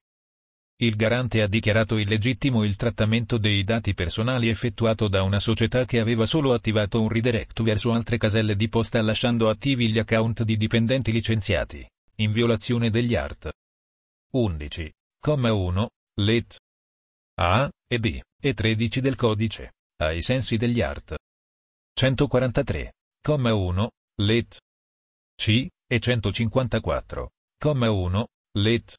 Il 0.76 0.97
garante 0.97 1.43
ha 1.43 1.47
dichiarato 1.47 1.97
illegittimo 1.97 2.64
il 2.64 2.76
trattamento 2.76 3.38
dei 3.38 3.62
dati 3.62 3.95
personali 3.95 4.49
effettuato 4.49 5.07
da 5.07 5.23
una 5.23 5.38
società 5.38 5.85
che 5.85 6.00
aveva 6.00 6.26
solo 6.26 6.52
attivato 6.52 7.00
un 7.00 7.09
redirect 7.09 7.62
verso 7.62 7.93
altre 7.93 8.19
caselle 8.19 8.57
di 8.57 8.69
posta 8.69 9.00
lasciando 9.00 9.49
attivi 9.49 9.91
gli 9.91 9.99
account 9.99 10.43
di 10.43 10.57
dipendenti 10.57 11.12
licenziati, 11.12 11.87
in 12.17 12.33
violazione 12.33 12.91
degli 12.91 13.14
art. 13.14 13.50
11, 14.33 14.93
1, 15.25 15.91
let 16.21 16.57
A 17.38 17.71
e 17.87 17.99
B 18.00 18.21
e 18.41 18.55
13 18.55 19.00
del 19.00 19.14
codice, 19.14 19.73
ai 19.99 20.21
sensi 20.21 20.57
degli 20.57 20.81
art. 20.81 21.14
143, 21.95 22.93
1, 23.29 23.91
let 24.21 24.59
C 25.37 25.69
e 25.87 26.00
154, 26.00 27.31
1, 27.64 28.26
let 28.59 28.97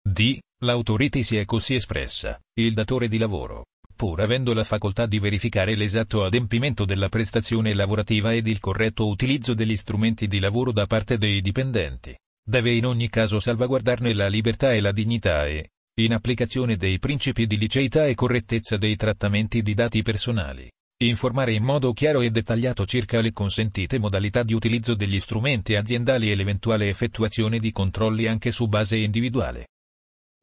D 0.00 0.40
L'autority 0.64 1.24
si 1.24 1.36
è 1.36 1.44
così 1.44 1.74
espressa, 1.74 2.40
il 2.60 2.72
datore 2.72 3.08
di 3.08 3.18
lavoro, 3.18 3.64
pur 3.96 4.20
avendo 4.20 4.54
la 4.54 4.62
facoltà 4.62 5.06
di 5.06 5.18
verificare 5.18 5.74
l'esatto 5.74 6.22
adempimento 6.22 6.84
della 6.84 7.08
prestazione 7.08 7.74
lavorativa 7.74 8.32
ed 8.32 8.46
il 8.46 8.60
corretto 8.60 9.08
utilizzo 9.08 9.54
degli 9.54 9.74
strumenti 9.76 10.28
di 10.28 10.38
lavoro 10.38 10.70
da 10.70 10.86
parte 10.86 11.18
dei 11.18 11.40
dipendenti, 11.40 12.16
deve 12.48 12.70
in 12.74 12.86
ogni 12.86 13.08
caso 13.08 13.40
salvaguardarne 13.40 14.12
la 14.12 14.28
libertà 14.28 14.72
e 14.72 14.80
la 14.80 14.92
dignità 14.92 15.48
e, 15.48 15.70
in 15.98 16.12
applicazione 16.12 16.76
dei 16.76 17.00
principi 17.00 17.48
di 17.48 17.58
liceità 17.58 18.06
e 18.06 18.14
correttezza 18.14 18.76
dei 18.76 18.94
trattamenti 18.94 19.62
di 19.62 19.74
dati 19.74 20.02
personali, 20.02 20.70
informare 21.02 21.54
in 21.54 21.64
modo 21.64 21.92
chiaro 21.92 22.20
e 22.20 22.30
dettagliato 22.30 22.86
circa 22.86 23.20
le 23.20 23.32
consentite 23.32 23.98
modalità 23.98 24.44
di 24.44 24.54
utilizzo 24.54 24.94
degli 24.94 25.18
strumenti 25.18 25.74
aziendali 25.74 26.30
e 26.30 26.36
l'eventuale 26.36 26.88
effettuazione 26.88 27.58
di 27.58 27.72
controlli 27.72 28.28
anche 28.28 28.52
su 28.52 28.68
base 28.68 28.96
individuale. 28.96 29.66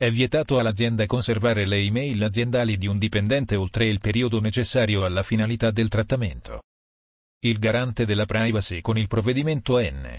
È 0.01 0.09
vietato 0.09 0.59
all'azienda 0.59 1.05
conservare 1.05 1.65
le 1.65 1.75
email 1.75 2.23
aziendali 2.23 2.77
di 2.77 2.87
un 2.87 2.97
dipendente 2.97 3.57
oltre 3.57 3.89
il 3.89 3.99
periodo 3.99 4.39
necessario 4.39 5.03
alla 5.03 5.23
finalità 5.23 5.71
del 5.71 5.89
trattamento. 5.89 6.61
Il 7.43 7.59
garante 7.59 8.05
della 8.05 8.23
privacy 8.23 8.79
con 8.79 8.97
il 8.97 9.09
provvedimento 9.09 9.77
N. 9.77 10.17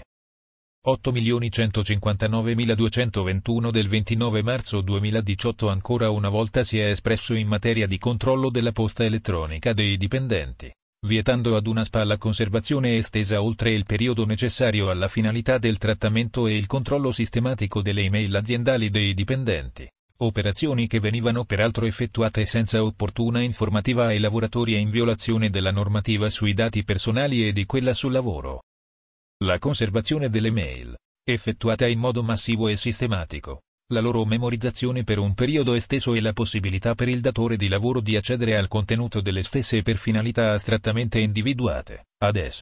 8.159.221 0.85 3.71
del 3.71 3.87
29 3.87 4.43
marzo 4.43 4.81
2018 4.81 5.69
ancora 5.69 6.11
una 6.11 6.29
volta 6.29 6.63
si 6.63 6.77
è 6.77 6.91
espresso 6.91 7.33
in 7.33 7.47
materia 7.47 7.87
di 7.87 7.97
controllo 7.97 8.51
della 8.51 8.71
posta 8.71 9.03
elettronica 9.03 9.73
dei 9.73 9.97
dipendenti 9.97 10.71
vietando 11.03 11.55
ad 11.55 11.65
una 11.65 11.83
spalla 11.83 12.17
conservazione 12.17 12.97
estesa 12.97 13.41
oltre 13.41 13.73
il 13.73 13.85
periodo 13.85 14.25
necessario 14.25 14.91
alla 14.91 15.07
finalità 15.07 15.57
del 15.57 15.79
trattamento 15.79 16.45
e 16.45 16.55
il 16.55 16.67
controllo 16.67 17.11
sistematico 17.11 17.81
delle 17.81 18.03
email 18.03 18.35
aziendali 18.35 18.89
dei 18.89 19.15
dipendenti, 19.15 19.89
operazioni 20.17 20.85
che 20.85 20.99
venivano 20.99 21.43
peraltro 21.43 21.85
effettuate 21.85 22.45
senza 22.45 22.83
opportuna 22.83 23.41
informativa 23.41 24.05
ai 24.05 24.19
lavoratori 24.19 24.75
e 24.75 24.77
in 24.77 24.89
violazione 24.89 25.49
della 25.49 25.71
normativa 25.71 26.29
sui 26.29 26.53
dati 26.53 26.83
personali 26.83 27.47
e 27.47 27.51
di 27.51 27.65
quella 27.65 27.95
sul 27.95 28.11
lavoro. 28.11 28.61
La 29.43 29.57
conservazione 29.57 30.29
delle 30.29 30.51
mail, 30.51 30.95
effettuata 31.23 31.87
in 31.87 31.97
modo 31.97 32.21
massivo 32.21 32.67
e 32.67 32.77
sistematico, 32.77 33.61
la 33.91 33.99
loro 33.99 34.25
memorizzazione 34.25 35.03
per 35.03 35.19
un 35.19 35.33
periodo 35.33 35.73
esteso 35.73 36.13
e 36.13 36.21
la 36.21 36.33
possibilità 36.33 36.95
per 36.95 37.09
il 37.09 37.21
datore 37.21 37.57
di 37.57 37.67
lavoro 37.67 37.99
di 37.99 38.15
accedere 38.15 38.57
al 38.57 38.67
contenuto 38.67 39.21
delle 39.21 39.43
stesse 39.43 39.81
per 39.81 39.97
finalità 39.97 40.53
astrattamente 40.53 41.19
individuate, 41.19 42.07
ADES. 42.17 42.61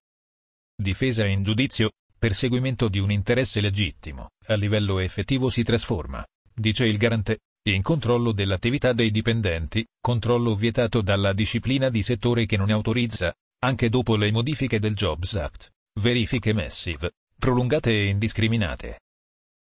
Difesa 0.76 1.26
in 1.26 1.44
giudizio, 1.44 1.92
perseguimento 2.18 2.90
di 2.90 3.00
un 3.00 3.12
interesse 3.12 3.62
legittimo, 3.62 4.30
a 4.48 4.56
livello 4.56 5.00
effettivo 5.00 5.50
si 5.50 5.64
trasforma, 5.64 6.26
dice 6.54 6.86
il 6.86 6.98
garante, 6.98 7.40
in 7.70 7.82
controllo 7.82 8.32
dell'attività 8.32 8.94
dei 8.94 9.12
dipendenti, 9.12 9.86
controllo 10.02 10.56
vietato 10.56 11.02
dalla 11.02 11.34
disciplina 11.34 11.90
di 11.90 12.02
settore 12.02 12.46
che 12.46 12.58
non 12.58 12.72
autorizza, 12.72 13.34
anche 13.62 13.90
dopo 13.90 14.16
le 14.16 14.32
modifiche 14.32 14.80
del 14.80 14.96
Jobs 14.96 15.36
Act, 15.36 15.70
verifiche 16.00 16.54
massive, 16.54 17.12
prolungate 17.38 17.92
e 17.92 18.06
indiscriminate. 18.08 19.02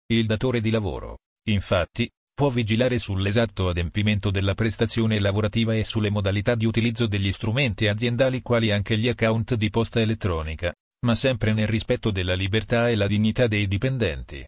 Il 0.07 0.26
datore 0.26 0.61
di 0.61 0.71
lavoro, 0.71 1.19
Infatti, 1.49 2.11
può 2.35 2.49
vigilare 2.49 2.99
sull'esatto 2.99 3.68
adempimento 3.68 4.30
della 4.30 4.54
prestazione 4.54 5.18
lavorativa 5.18 5.75
e 5.75 5.85
sulle 5.85 6.11
modalità 6.11 6.54
di 6.54 6.64
utilizzo 6.64 7.06
degli 7.06 7.32
strumenti 7.32 7.87
aziendali 7.87 8.40
quali 8.42 8.70
anche 8.70 8.97
gli 8.97 9.09
account 9.09 9.54
di 9.54 9.68
posta 9.70 10.00
elettronica, 10.00 10.75
ma 11.06 11.14
sempre 11.14 11.52
nel 11.52 11.68
rispetto 11.68 12.11
della 12.11 12.35
libertà 12.35 12.88
e 12.88 12.94
la 12.94 13.06
dignità 13.06 13.47
dei 13.47 13.68
dipendenti. 13.68 14.47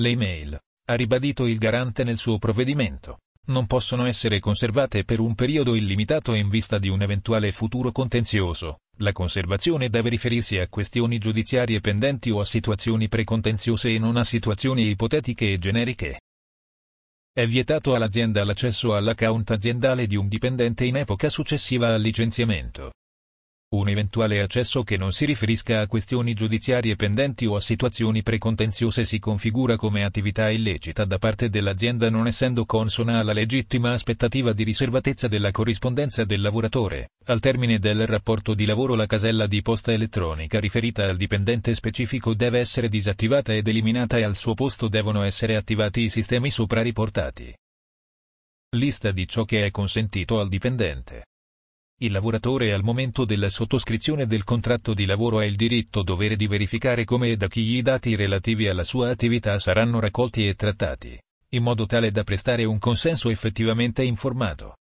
Le 0.00 0.08
email, 0.08 0.58
ha 0.90 0.94
ribadito 0.94 1.46
il 1.46 1.58
garante 1.58 2.04
nel 2.04 2.16
suo 2.16 2.38
provvedimento, 2.38 3.20
non 3.48 3.66
possono 3.66 4.04
essere 4.04 4.40
conservate 4.40 5.04
per 5.04 5.20
un 5.20 5.34
periodo 5.34 5.74
illimitato 5.74 6.34
in 6.34 6.48
vista 6.48 6.78
di 6.78 6.88
un 6.88 7.02
eventuale 7.02 7.52
futuro 7.52 7.92
contenzioso. 7.92 8.80
La 9.00 9.12
conservazione 9.12 9.88
deve 9.90 10.08
riferirsi 10.08 10.58
a 10.58 10.66
questioni 10.66 11.18
giudiziarie 11.18 11.80
pendenti 11.80 12.30
o 12.30 12.40
a 12.40 12.44
situazioni 12.44 13.08
precontenziose 13.08 13.94
e 13.94 13.98
non 13.98 14.16
a 14.16 14.24
situazioni 14.24 14.88
ipotetiche 14.88 15.52
e 15.52 15.58
generiche. 15.58 16.20
È 17.32 17.46
vietato 17.46 17.94
all'azienda 17.94 18.44
l'accesso 18.44 18.96
all'account 18.96 19.52
aziendale 19.52 20.08
di 20.08 20.16
un 20.16 20.26
dipendente 20.26 20.84
in 20.84 20.96
epoca 20.96 21.28
successiva 21.28 21.94
al 21.94 22.00
licenziamento. 22.00 22.90
Un 23.70 23.86
eventuale 23.90 24.40
accesso 24.40 24.82
che 24.82 24.96
non 24.96 25.12
si 25.12 25.26
riferisca 25.26 25.80
a 25.80 25.86
questioni 25.86 26.32
giudiziarie 26.32 26.96
pendenti 26.96 27.44
o 27.44 27.54
a 27.54 27.60
situazioni 27.60 28.22
precontenziose 28.22 29.04
si 29.04 29.18
configura 29.18 29.76
come 29.76 30.04
attività 30.04 30.48
illecita 30.48 31.04
da 31.04 31.18
parte 31.18 31.50
dell'azienda 31.50 32.08
non 32.08 32.26
essendo 32.26 32.64
consona 32.64 33.18
alla 33.18 33.34
legittima 33.34 33.92
aspettativa 33.92 34.54
di 34.54 34.64
riservatezza 34.64 35.28
della 35.28 35.50
corrispondenza 35.50 36.24
del 36.24 36.40
lavoratore. 36.40 37.10
Al 37.26 37.40
termine 37.40 37.78
del 37.78 38.06
rapporto 38.06 38.54
di 38.54 38.64
lavoro 38.64 38.94
la 38.94 39.04
casella 39.04 39.46
di 39.46 39.60
posta 39.60 39.92
elettronica 39.92 40.58
riferita 40.58 41.04
al 41.04 41.18
dipendente 41.18 41.74
specifico 41.74 42.32
deve 42.32 42.60
essere 42.60 42.88
disattivata 42.88 43.52
ed 43.52 43.68
eliminata 43.68 44.16
e 44.16 44.22
al 44.22 44.36
suo 44.36 44.54
posto 44.54 44.88
devono 44.88 45.24
essere 45.24 45.56
attivati 45.56 46.04
i 46.04 46.08
sistemi 46.08 46.50
sopra 46.50 46.80
riportati. 46.80 47.54
Lista 48.76 49.10
di 49.10 49.28
ciò 49.28 49.44
che 49.44 49.66
è 49.66 49.70
consentito 49.70 50.40
al 50.40 50.48
dipendente. 50.48 51.27
Il 52.00 52.12
lavoratore 52.12 52.72
al 52.72 52.84
momento 52.84 53.24
della 53.24 53.48
sottoscrizione 53.48 54.28
del 54.28 54.44
contratto 54.44 54.94
di 54.94 55.04
lavoro 55.04 55.38
ha 55.38 55.44
il 55.44 55.56
diritto 55.56 56.04
dovere 56.04 56.36
di 56.36 56.46
verificare 56.46 57.04
come 57.04 57.30
e 57.30 57.36
da 57.36 57.48
chi 57.48 57.60
i 57.60 57.82
dati 57.82 58.14
relativi 58.14 58.68
alla 58.68 58.84
sua 58.84 59.10
attività 59.10 59.58
saranno 59.58 59.98
raccolti 59.98 60.46
e 60.46 60.54
trattati, 60.54 61.20
in 61.48 61.64
modo 61.64 61.86
tale 61.86 62.12
da 62.12 62.22
prestare 62.22 62.62
un 62.62 62.78
consenso 62.78 63.30
effettivamente 63.30 64.04
informato. 64.04 64.76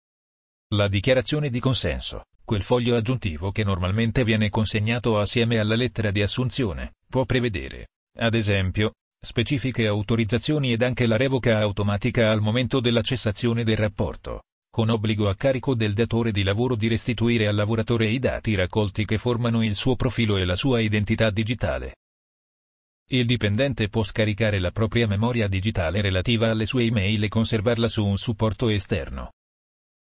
La 0.69 0.87
dichiarazione 0.87 1.51
di 1.51 1.59
consenso, 1.59 2.23
quel 2.43 2.63
foglio 2.63 2.95
aggiuntivo 2.95 3.51
che 3.51 3.63
normalmente 3.63 4.23
viene 4.23 4.49
consegnato 4.49 5.19
assieme 5.19 5.59
alla 5.59 5.75
lettera 5.75 6.09
di 6.09 6.23
assunzione, 6.23 6.93
può 7.07 7.25
prevedere, 7.25 7.89
ad 8.17 8.33
esempio, 8.33 8.93
specifiche 9.23 9.85
autorizzazioni 9.85 10.71
ed 10.71 10.81
anche 10.81 11.05
la 11.05 11.17
revoca 11.17 11.59
automatica 11.59 12.31
al 12.31 12.41
momento 12.41 12.79
della 12.79 13.01
cessazione 13.03 13.63
del 13.63 13.77
rapporto 13.77 14.41
con 14.73 14.89
obbligo 14.89 15.29
a 15.29 15.35
carico 15.35 15.75
del 15.75 15.93
datore 15.93 16.31
di 16.31 16.41
lavoro 16.41 16.75
di 16.75 16.87
restituire 16.87 17.45
al 17.45 17.53
lavoratore 17.53 18.07
i 18.07 18.17
dati 18.17 18.55
raccolti 18.55 19.05
che 19.05 19.19
formano 19.19 19.63
il 19.63 19.75
suo 19.75 19.95
profilo 19.95 20.35
e 20.37 20.45
la 20.45 20.55
sua 20.55 20.79
identità 20.79 21.29
digitale. 21.29 21.97
Il 23.09 23.27
dipendente 23.27 23.87
può 23.87 24.01
scaricare 24.01 24.57
la 24.57 24.71
propria 24.71 25.05
memoria 25.05 25.47
digitale 25.47 26.01
relativa 26.01 26.49
alle 26.49 26.65
sue 26.65 26.85
email 26.85 27.23
e 27.23 27.27
conservarla 27.27 27.87
su 27.87 28.03
un 28.03 28.17
supporto 28.17 28.69
esterno. 28.69 29.33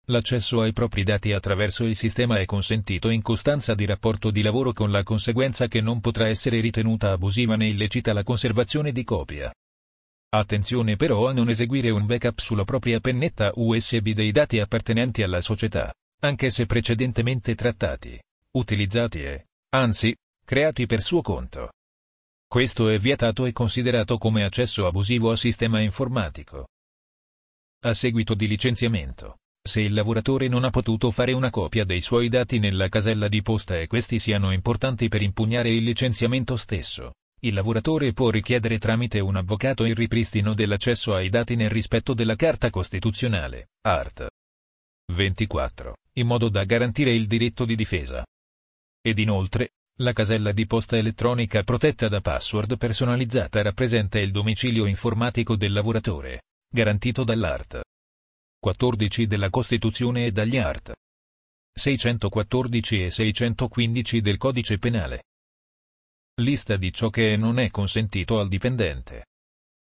L'accesso 0.07 0.59
ai 0.59 0.74
propri 0.74 1.03
dati 1.03 1.31
attraverso 1.31 1.86
il 1.86 1.95
sistema 1.95 2.38
è 2.38 2.43
consentito 2.43 3.07
in 3.07 3.21
costanza 3.21 3.74
di 3.74 3.86
rapporto 3.86 4.31
di 4.31 4.41
lavoro 4.41 4.74
con 4.74 4.91
la 4.91 5.03
conseguenza 5.03 5.69
che 5.69 5.79
non 5.79 6.01
potrà 6.01 6.27
essere 6.27 6.59
ritenuta 6.59 7.12
abusiva 7.12 7.55
né 7.55 7.67
illecita 7.67 8.12
la 8.12 8.24
conservazione 8.24 8.91
di 8.91 9.05
copia. 9.05 9.50
Attenzione 10.29 10.98
però 10.98 11.29
a 11.29 11.34
non 11.34 11.50
eseguire 11.50 11.89
un 11.89 12.05
backup 12.05 12.39
sulla 12.39 12.65
propria 12.65 13.00
pennetta 13.00 13.51
USB 13.55 14.10
dei 14.10 14.31
dati 14.31 14.60
appartenenti 14.60 15.24
alla 15.24 15.39
società, 15.39 15.93
anche 16.22 16.51
se 16.51 16.65
precedentemente 16.65 17.55
trattati, 17.55 18.19
utilizzati 18.51 19.24
e, 19.24 19.46
anzi, 19.69 20.13
creati 20.43 20.86
per 20.86 21.01
suo 21.01 21.22
conto. 21.22 21.72
Questo 22.46 22.89
è 22.89 23.00
vietato 23.00 23.46
e 23.46 23.53
considerato 23.53 24.17
come 24.17 24.43
accesso 24.43 24.86
abusivo 24.86 25.31
al 25.31 25.38
sistema 25.38 25.79
informatico. 25.79 26.67
A 27.86 27.93
seguito 27.93 28.34
di 28.34 28.48
licenziamento, 28.48 29.38
se 29.62 29.79
il 29.81 29.93
lavoratore 29.93 30.50
non 30.50 30.65
ha 30.65 30.69
potuto 30.69 31.10
fare 31.12 31.31
una 31.31 31.50
copia 31.50 31.86
dei 31.86 32.01
suoi 32.01 32.27
dati 32.27 32.60
nella 32.60 32.89
casella 32.89 33.29
di 33.29 33.41
posta 33.41 33.79
e 33.79 33.88
questi 33.88 34.19
siano 34.19 34.51
importanti 34.51 35.07
per 35.07 35.22
impugnare 35.22 35.69
il 35.69 35.84
licenziamento 35.84 36.57
stesso, 36.57 37.13
il 37.41 37.53
lavoratore 37.53 38.13
può 38.13 38.32
richiedere 38.32 38.79
tramite 38.79 39.20
un 39.20 39.36
avvocato 39.36 39.86
il 39.86 39.96
ripristino 39.96 40.56
dell'accesso 40.56 41.13
ai 41.13 41.29
dati 41.29 41.56
nel 41.56 41.70
rispetto 41.70 42.15
della 42.15 42.36
Carta 42.36 42.72
Costituzionale, 42.72 43.70
art. 43.82 44.27
24, 45.13 45.96
in 46.13 46.25
modo 46.25 46.50
da 46.50 46.63
garantire 46.63 47.13
il 47.13 47.27
diritto 47.27 47.63
di 47.65 47.75
difesa. 47.75 48.25
Ed 49.01 49.20
inoltre, 49.20 49.74
la 50.00 50.13
casella 50.13 50.51
di 50.51 50.65
posta 50.65 50.98
elettronica 50.98 51.63
protetta 51.63 52.08
da 52.08 52.22
password 52.22 52.78
personalizzata 52.78 53.62
rappresenta 53.62 54.19
il 54.19 54.32
domicilio 54.32 54.86
informatico 54.86 55.56
del 55.56 55.73
lavoratore, 55.73 56.41
garantito 56.67 57.23
dall'art. 57.23 57.82
14 58.60 59.28
della 59.28 59.52
Costituzione 59.52 60.26
e 60.26 60.32
dagli 60.32 60.58
art. 60.58 60.93
614 61.71 63.06
e 63.06 63.12
615 63.12 64.21
del 64.21 64.38
Codice 64.38 64.80
Penale. 64.80 65.21
Lista 66.39 66.78
di 66.78 66.93
ciò 66.93 67.10
che 67.10 67.36
non 67.36 67.58
è 67.58 67.71
consentito 67.71 68.39
al 68.39 68.47
dipendente. 68.47 69.26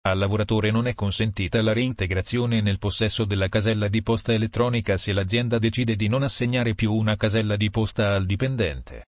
Al 0.07 0.17
lavoratore 0.17 0.71
non 0.71 0.87
è 0.87 0.95
consentita 0.95 1.61
la 1.61 1.71
reintegrazione 1.71 2.61
nel 2.61 2.79
possesso 2.79 3.25
della 3.25 3.47
casella 3.47 3.87
di 3.87 4.01
posta 4.01 4.33
elettronica 4.33 4.97
se 4.97 5.13
l'azienda 5.13 5.59
decide 5.59 5.95
di 5.95 6.07
non 6.07 6.23
assegnare 6.23 6.73
più 6.73 6.93
una 6.93 7.15
casella 7.15 7.55
di 7.55 7.69
posta 7.69 8.15
al 8.15 8.25
dipendente. 8.25 9.05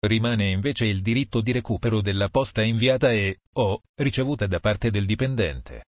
Rimane 0.00 0.50
invece 0.50 0.84
il 0.84 1.00
diritto 1.00 1.40
di 1.40 1.52
recupero 1.52 2.02
della 2.02 2.28
posta 2.28 2.60
inviata 2.60 3.10
e, 3.10 3.38
o, 3.54 3.80
ricevuta 3.94 4.46
da 4.46 4.60
parte 4.60 4.90
del 4.90 5.06
dipendente. 5.06 5.86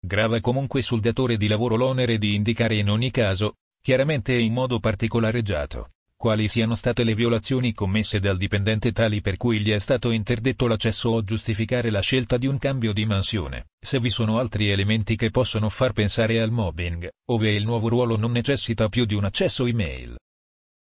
Grava 0.00 0.40
comunque 0.40 0.80
sul 0.80 1.00
datore 1.00 1.36
di 1.36 1.46
lavoro 1.46 1.76
l'onere 1.76 2.16
di 2.16 2.34
indicare 2.34 2.76
in 2.76 2.88
ogni 2.88 3.10
caso, 3.10 3.56
chiaramente 3.82 4.32
e 4.32 4.40
in 4.40 4.54
modo 4.54 4.80
particolareggiato, 4.80 5.90
quali 6.20 6.48
siano 6.48 6.74
state 6.74 7.02
le 7.02 7.14
violazioni 7.14 7.72
commesse 7.72 8.18
dal 8.18 8.36
dipendente 8.36 8.92
tali 8.92 9.22
per 9.22 9.38
cui 9.38 9.58
gli 9.60 9.70
è 9.70 9.78
stato 9.78 10.10
interdetto 10.10 10.66
l'accesso 10.66 11.08
o 11.08 11.24
giustificare 11.24 11.88
la 11.88 12.00
scelta 12.00 12.36
di 12.36 12.46
un 12.46 12.58
cambio 12.58 12.92
di 12.92 13.06
mansione, 13.06 13.68
se 13.80 13.98
vi 14.00 14.10
sono 14.10 14.38
altri 14.38 14.68
elementi 14.68 15.16
che 15.16 15.30
possono 15.30 15.70
far 15.70 15.94
pensare 15.94 16.42
al 16.42 16.50
mobbing, 16.50 17.08
ove 17.30 17.54
il 17.54 17.64
nuovo 17.64 17.88
ruolo 17.88 18.18
non 18.18 18.32
necessita 18.32 18.90
più 18.90 19.06
di 19.06 19.14
un 19.14 19.24
accesso 19.24 19.64
email. 19.64 20.14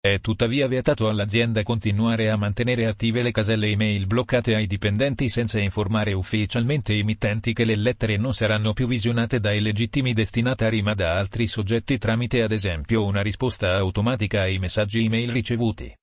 È 0.07 0.21
tuttavia 0.21 0.69
vietato 0.69 1.09
all'azienda 1.09 1.63
continuare 1.63 2.29
a 2.29 2.37
mantenere 2.37 2.85
attive 2.85 3.21
le 3.21 3.31
caselle 3.31 3.67
email 3.67 4.07
bloccate 4.07 4.55
ai 4.55 4.65
dipendenti 4.65 5.27
senza 5.27 5.59
informare 5.59 6.13
ufficialmente 6.13 6.93
i 6.93 7.03
mittenti 7.03 7.51
che 7.51 7.65
le 7.65 7.75
lettere 7.75 8.15
non 8.15 8.33
saranno 8.33 8.71
più 8.71 8.87
visionate 8.87 9.41
dai 9.41 9.59
legittimi 9.59 10.13
destinatari 10.13 10.81
ma 10.81 10.93
da 10.93 11.17
altri 11.17 11.45
soggetti 11.45 11.97
tramite 11.97 12.41
ad 12.41 12.53
esempio 12.53 13.03
una 13.03 13.21
risposta 13.21 13.75
automatica 13.75 14.43
ai 14.43 14.59
messaggi 14.59 15.03
email 15.03 15.29
ricevuti. 15.29 15.93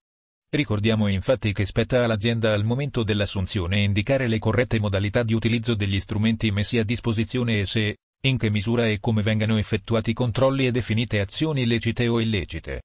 Ricordiamo 0.50 1.08
infatti 1.08 1.54
che 1.54 1.64
spetta 1.64 2.04
all'azienda 2.04 2.52
al 2.52 2.62
momento 2.62 3.04
dell'assunzione 3.04 3.80
indicare 3.80 4.28
le 4.28 4.38
corrette 4.38 4.78
modalità 4.80 5.22
di 5.22 5.32
utilizzo 5.32 5.74
degli 5.74 5.98
strumenti 5.98 6.50
messi 6.50 6.76
a 6.76 6.84
disposizione 6.84 7.60
e 7.60 7.64
se, 7.64 7.96
in 8.26 8.36
che 8.36 8.50
misura 8.50 8.86
e 8.86 9.00
come 9.00 9.22
vengano 9.22 9.56
effettuati 9.56 10.12
controlli 10.12 10.66
e 10.66 10.72
definite 10.72 11.20
azioni 11.20 11.64
lecite 11.64 12.06
o 12.06 12.20
illecite. 12.20 12.82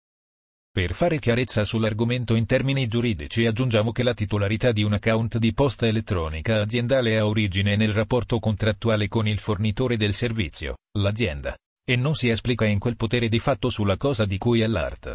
Per 0.79 0.93
fare 0.93 1.19
chiarezza 1.19 1.65
sull'argomento 1.65 2.35
in 2.35 2.45
termini 2.45 2.87
giuridici 2.87 3.45
aggiungiamo 3.45 3.91
che 3.91 4.01
la 4.01 4.13
titolarità 4.13 4.71
di 4.71 4.83
un 4.83 4.93
account 4.93 5.37
di 5.37 5.53
posta 5.53 5.85
elettronica 5.87 6.61
aziendale 6.61 7.17
ha 7.17 7.27
origine 7.27 7.75
nel 7.75 7.91
rapporto 7.91 8.39
contrattuale 8.39 9.09
con 9.09 9.27
il 9.27 9.39
fornitore 9.39 9.97
del 9.97 10.13
servizio, 10.13 10.77
l'azienda, 10.97 11.53
e 11.83 11.97
non 11.97 12.15
si 12.15 12.29
esplica 12.29 12.63
in 12.63 12.79
quel 12.79 12.95
potere 12.95 13.27
di 13.27 13.39
fatto 13.39 13.69
sulla 13.69 13.97
cosa 13.97 14.23
di 14.23 14.37
cui 14.37 14.61
è 14.61 14.67
l'art. 14.67 15.11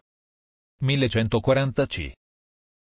1140 0.83 1.87
C. 1.87 2.13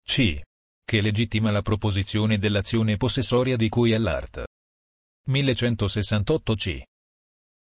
C. 0.04 0.42
Che 0.84 1.02
legittima 1.02 1.52
la 1.52 1.62
proposizione 1.62 2.40
dell'azione 2.40 2.98
possessoria 2.98 3.56
di 3.56 3.70
cui 3.70 3.92
è 3.92 4.00
l'art. 4.00 4.46
1168 5.28 6.56
C. 6.56 6.82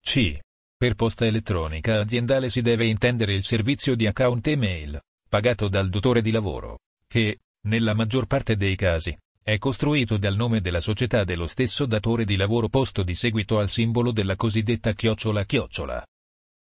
C. 0.03 0.39
Per 0.79 0.95
posta 0.95 1.27
elettronica 1.27 1.99
aziendale 1.99 2.49
si 2.49 2.63
deve 2.63 2.87
intendere 2.87 3.35
il 3.35 3.43
servizio 3.43 3.97
di 3.97 4.07
account 4.07 4.47
email, 4.47 4.97
pagato 5.29 5.67
dal 5.67 5.89
datore 5.89 6.23
di 6.23 6.31
lavoro, 6.31 6.79
che, 7.09 7.41
nella 7.67 7.95
maggior 7.95 8.27
parte 8.27 8.57
dei 8.57 8.77
casi, 8.77 9.13
è 9.43 9.59
costruito 9.59 10.19
dal 10.19 10.37
nome 10.37 10.61
della 10.61 10.79
società 10.79 11.25
dello 11.25 11.49
stesso 11.49 11.85
datore 11.85 12.25
di 12.25 12.37
lavoro 12.37 12.69
posto 12.69 13.03
di 13.03 13.17
seguito 13.17 13.59
al 13.59 13.69
simbolo 13.69 14.13
della 14.13 14.37
cosiddetta 14.37 14.93
chiocciola 14.93 15.45
chiocciola. 15.45 16.07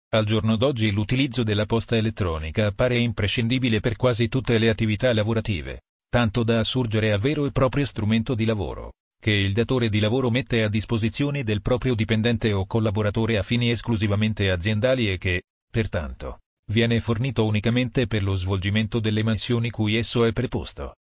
Al 0.10 0.26
giorno 0.26 0.56
d'oggi 0.56 0.92
l'utilizzo 0.92 1.42
della 1.42 1.66
posta 1.66 1.98
elettronica 1.98 2.68
appare 2.68 3.00
imprescindibile 3.00 3.80
per 3.80 3.96
quasi 3.96 4.30
tutte 4.30 4.60
le 4.60 4.70
attività 4.70 5.12
lavorative, 5.14 5.82
tanto 6.10 6.44
da 6.44 6.60
assurgere 6.60 7.12
a 7.12 7.18
vero 7.18 7.48
e 7.48 7.52
proprio 7.52 7.84
strumento 7.84 8.36
di 8.36 8.46
lavoro 8.46 8.92
che 9.26 9.32
il 9.32 9.54
datore 9.54 9.90
di 9.90 9.98
lavoro 10.00 10.30
mette 10.30 10.62
a 10.62 10.70
disposizione 10.70 11.44
del 11.44 11.64
proprio 11.64 11.96
dipendente 11.96 12.54
o 12.54 12.68
collaboratore 12.68 13.40
a 13.40 13.42
fini 13.42 13.72
esclusivamente 13.72 14.52
aziendali 14.52 15.12
e 15.12 15.18
che, 15.18 15.46
pertanto, 15.68 16.42
viene 16.72 17.00
fornito 17.00 17.44
unicamente 17.44 18.06
per 18.06 18.22
lo 18.22 18.36
svolgimento 18.36 19.00
delle 19.00 19.24
mansioni 19.24 19.72
cui 19.72 19.96
esso 19.96 20.26
è 20.26 20.32
preposto. 20.32 20.98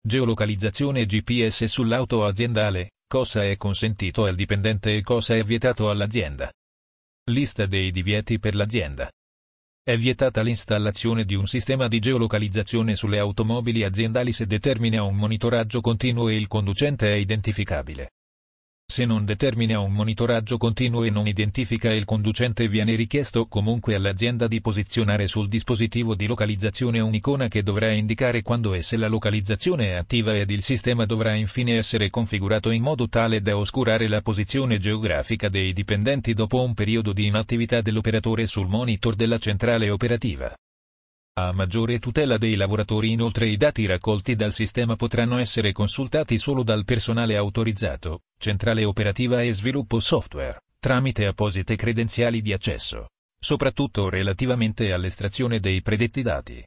Geolocalizzazione 0.00 1.06
GPS 1.06 1.64
sull'auto 1.64 2.24
aziendale, 2.24 2.90
cosa 3.08 3.42
è 3.42 3.56
consentito 3.56 4.24
al 4.24 4.36
dipendente 4.36 4.94
e 4.94 5.02
cosa 5.02 5.34
è 5.34 5.42
vietato 5.42 5.90
all'azienda. 5.90 6.52
Lista 7.32 7.66
dei 7.66 7.90
divieti 7.90 8.38
per 8.38 8.54
l'azienda. 8.54 9.10
È 9.88 9.96
vietata 9.96 10.42
l'installazione 10.42 11.24
di 11.24 11.34
un 11.34 11.46
sistema 11.46 11.88
di 11.88 11.98
geolocalizzazione 11.98 12.94
sulle 12.94 13.18
automobili 13.18 13.84
aziendali 13.84 14.32
se 14.32 14.44
determina 14.44 15.02
un 15.02 15.16
monitoraggio 15.16 15.80
continuo 15.80 16.28
e 16.28 16.36
il 16.36 16.46
conducente 16.46 17.10
è 17.10 17.16
identificabile. 17.16 18.10
Se 18.90 19.04
non 19.04 19.26
determina 19.26 19.78
un 19.80 19.92
monitoraggio 19.92 20.56
continuo 20.56 21.04
e 21.04 21.10
non 21.10 21.26
identifica 21.26 21.92
il 21.92 22.06
conducente 22.06 22.68
viene 22.68 22.94
richiesto 22.94 23.46
comunque 23.46 23.94
all'azienda 23.94 24.48
di 24.48 24.62
posizionare 24.62 25.26
sul 25.26 25.46
dispositivo 25.46 26.14
di 26.14 26.26
localizzazione 26.26 26.98
un'icona 26.98 27.48
che 27.48 27.62
dovrà 27.62 27.92
indicare 27.92 28.40
quando 28.40 28.72
e 28.72 28.82
se 28.82 28.96
la 28.96 29.06
localizzazione 29.06 29.88
è 29.88 29.92
attiva 29.92 30.34
ed 30.34 30.50
il 30.50 30.62
sistema 30.62 31.04
dovrà 31.04 31.34
infine 31.34 31.76
essere 31.76 32.08
configurato 32.08 32.70
in 32.70 32.82
modo 32.82 33.10
tale 33.10 33.42
da 33.42 33.58
oscurare 33.58 34.08
la 34.08 34.22
posizione 34.22 34.78
geografica 34.78 35.50
dei 35.50 35.74
dipendenti 35.74 36.32
dopo 36.32 36.62
un 36.62 36.72
periodo 36.72 37.12
di 37.12 37.26
inattività 37.26 37.82
dell'operatore 37.82 38.46
sul 38.46 38.68
monitor 38.68 39.14
della 39.14 39.38
centrale 39.38 39.90
operativa. 39.90 40.52
A 41.38 41.52
maggiore 41.52 42.00
tutela 42.00 42.36
dei 42.36 42.56
lavoratori 42.56 43.12
inoltre 43.12 43.46
i 43.46 43.56
dati 43.56 43.86
raccolti 43.86 44.34
dal 44.34 44.52
sistema 44.52 44.96
potranno 44.96 45.38
essere 45.38 45.70
consultati 45.70 46.36
solo 46.36 46.64
dal 46.64 46.84
personale 46.84 47.36
autorizzato, 47.36 48.22
centrale 48.36 48.84
operativa 48.84 49.40
e 49.40 49.52
sviluppo 49.52 50.00
software, 50.00 50.62
tramite 50.80 51.26
apposite 51.26 51.76
credenziali 51.76 52.42
di 52.42 52.52
accesso, 52.52 53.10
soprattutto 53.38 54.08
relativamente 54.08 54.92
all'estrazione 54.92 55.60
dei 55.60 55.80
predetti 55.80 56.22
dati. 56.22 56.60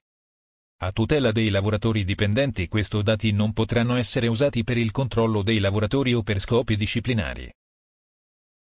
A 0.84 0.92
tutela 0.94 1.34
dei 1.34 1.50
lavoratori 1.50 2.06
dipendenti 2.06 2.70
questi 2.70 3.04
dati 3.04 3.34
non 3.34 3.52
potranno 3.52 3.98
essere 3.98 4.28
usati 4.28 4.64
per 4.64 4.78
il 4.78 4.92
controllo 4.92 5.42
dei 5.44 5.60
lavoratori 5.60 6.14
o 6.14 6.24
per 6.24 6.40
scopi 6.40 6.78
disciplinari. 6.78 7.52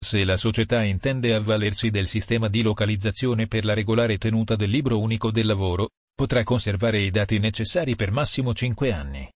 Se 0.03 0.25
la 0.25 0.35
società 0.35 0.83
intende 0.83 1.33
avvalersi 1.33 1.89
del 1.89 2.09
sistema 2.09 2.49
di 2.49 2.61
localizzazione 2.61 3.47
per 3.47 3.63
la 3.63 3.73
regolare 3.73 4.17
tenuta 4.17 4.57
del 4.57 4.69
libro 4.69 4.99
unico 4.99 5.31
del 5.31 5.45
lavoro, 5.45 5.91
potrà 6.13 6.43
conservare 6.43 6.99
i 6.99 7.09
dati 7.09 7.39
necessari 7.39 7.95
per 7.95 8.11
massimo 8.11 8.53
5 8.53 8.91
anni. 8.91 9.31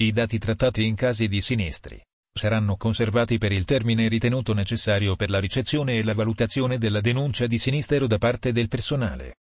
I 0.00 0.12
dati 0.12 0.38
trattati 0.38 0.86
in 0.86 0.94
casi 0.94 1.28
di 1.28 1.42
sinistri 1.42 2.02
saranno 2.32 2.76
conservati 2.76 3.36
per 3.36 3.52
il 3.52 3.66
termine 3.66 4.08
ritenuto 4.08 4.54
necessario 4.54 5.14
per 5.14 5.28
la 5.28 5.38
ricezione 5.38 5.98
e 5.98 6.02
la 6.02 6.14
valutazione 6.14 6.78
della 6.78 7.02
denuncia 7.02 7.46
di 7.46 7.58
sinistero 7.58 8.06
da 8.06 8.16
parte 8.16 8.50
del 8.50 8.68
personale. 8.68 9.34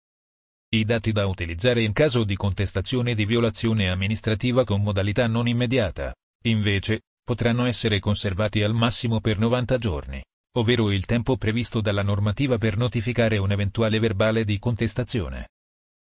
I 0.74 0.84
dati 0.84 1.12
da 1.12 1.26
utilizzare 1.26 1.84
in 1.84 1.92
caso 1.92 2.24
di 2.24 2.34
contestazione 2.34 3.14
di 3.14 3.24
violazione 3.24 3.88
amministrativa 3.88 4.64
con 4.64 4.82
modalità 4.82 5.28
non 5.28 5.46
immediata, 5.46 6.12
invece, 6.46 7.02
potranno 7.22 7.66
essere 7.66 8.00
conservati 8.00 8.64
al 8.64 8.74
massimo 8.74 9.20
per 9.20 9.38
90 9.38 9.78
giorni 9.78 10.20
ovvero 10.52 10.90
il 10.90 11.04
tempo 11.04 11.36
previsto 11.36 11.80
dalla 11.80 12.02
normativa 12.02 12.58
per 12.58 12.76
notificare 12.76 13.38
un 13.38 13.52
eventuale 13.52 13.98
verbale 13.98 14.44
di 14.44 14.58
contestazione. 14.58 15.50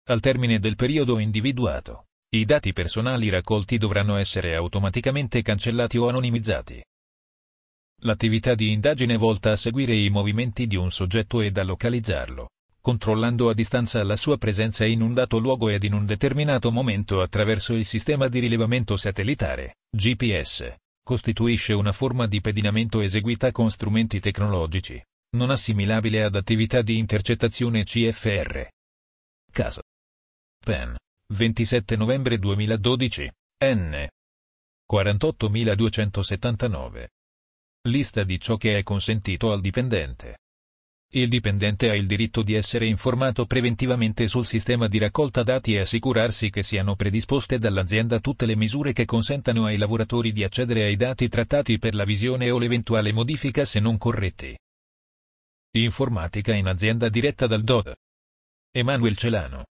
Al 0.09 0.21
termine 0.21 0.59
del 0.59 0.77
periodo 0.77 1.19
individuato, 1.19 2.07
i 2.31 2.45
dati 2.45 2.73
personali 2.73 3.29
raccolti 3.29 3.77
dovranno 3.77 4.17
essere 4.17 4.55
automaticamente 4.55 5.43
cancellati 5.43 5.99
o 5.99 6.09
anonimizzati. 6.09 6.83
L'attività 8.03 8.55
di 8.55 8.71
indagine 8.71 9.17
volta 9.17 9.53
a 9.53 9.57
seguire 9.57 9.95
i 9.95 10.11
movimenti 10.11 10.67
di 10.67 10.77
un 10.77 10.91
soggetto 10.91 11.41
e 11.41 11.51
a 11.55 11.63
localizzarlo, 11.65 12.49
controllando 12.81 13.51
a 13.51 13.55
distanza 13.55 14.03
la 14.05 14.17
sua 14.17 14.39
presenza 14.39 14.85
in 14.85 15.03
un 15.03 15.13
dato 15.13 15.39
luogo 15.39 15.69
ed 15.69 15.83
in 15.85 15.93
un 15.93 16.07
determinato 16.07 16.71
momento 16.71 17.21
attraverso 17.21 17.75
il 17.75 17.85
sistema 17.85 18.29
di 18.29 18.39
rilevamento 18.39 18.97
satellitare, 18.97 19.75
GPS, 19.95 20.77
costituisce 21.03 21.73
una 21.73 21.93
forma 21.93 22.27
di 22.27 22.41
pedinamento 22.41 23.01
eseguita 23.01 23.51
con 23.51 23.71
strumenti 23.71 24.21
tecnologici, 24.21 25.03
non 25.37 25.51
assimilabile 25.51 26.23
ad 26.23 26.35
attività 26.35 26.83
di 26.83 26.99
intercettazione 26.99 27.85
CFR. 27.85 28.69
Caso. 29.51 29.83
PEN. 30.65 30.97
27 31.33 31.97
novembre 31.97 32.39
2012. 32.39 33.31
N. 33.65 34.07
48279. 34.87 37.09
Lista 37.89 38.25
di 38.25 38.39
ciò 38.41 38.57
che 38.57 38.79
è 38.79 38.83
consentito 38.83 39.53
al 39.53 39.61
dipendente. 39.61 40.39
Il 41.13 41.29
dipendente 41.29 41.91
ha 41.91 41.95
il 41.95 42.07
diritto 42.07 42.43
di 42.43 42.55
essere 42.55 42.87
informato 42.87 43.45
preventivamente 43.45 44.29
sul 44.29 44.47
sistema 44.47 44.87
di 44.87 44.99
raccolta 44.99 45.43
dati 45.43 45.75
e 45.75 45.81
assicurarsi 45.81 46.51
che 46.51 46.63
siano 46.63 46.95
predisposte 46.95 47.59
dall'azienda 47.59 48.21
tutte 48.21 48.47
le 48.47 48.55
misure 48.55 48.93
che 48.93 49.07
consentano 49.07 49.65
ai 49.65 49.77
lavoratori 49.77 50.31
di 50.31 50.45
accedere 50.45 50.85
ai 50.85 50.95
dati 50.95 51.29
trattati 51.29 51.81
per 51.81 51.97
la 51.97 52.05
visione 52.05 52.49
o 52.53 52.59
l'eventuale 52.59 53.13
modifica 53.13 53.65
se 53.65 53.81
non 53.81 53.99
corretti. 53.99 54.57
Informatica 55.73 56.55
in 56.55 56.69
azienda 56.69 57.09
diretta 57.09 57.49
dal 57.49 57.63
DOD. 57.63 57.93
Emanuel 58.71 59.17
Celano 59.17 59.65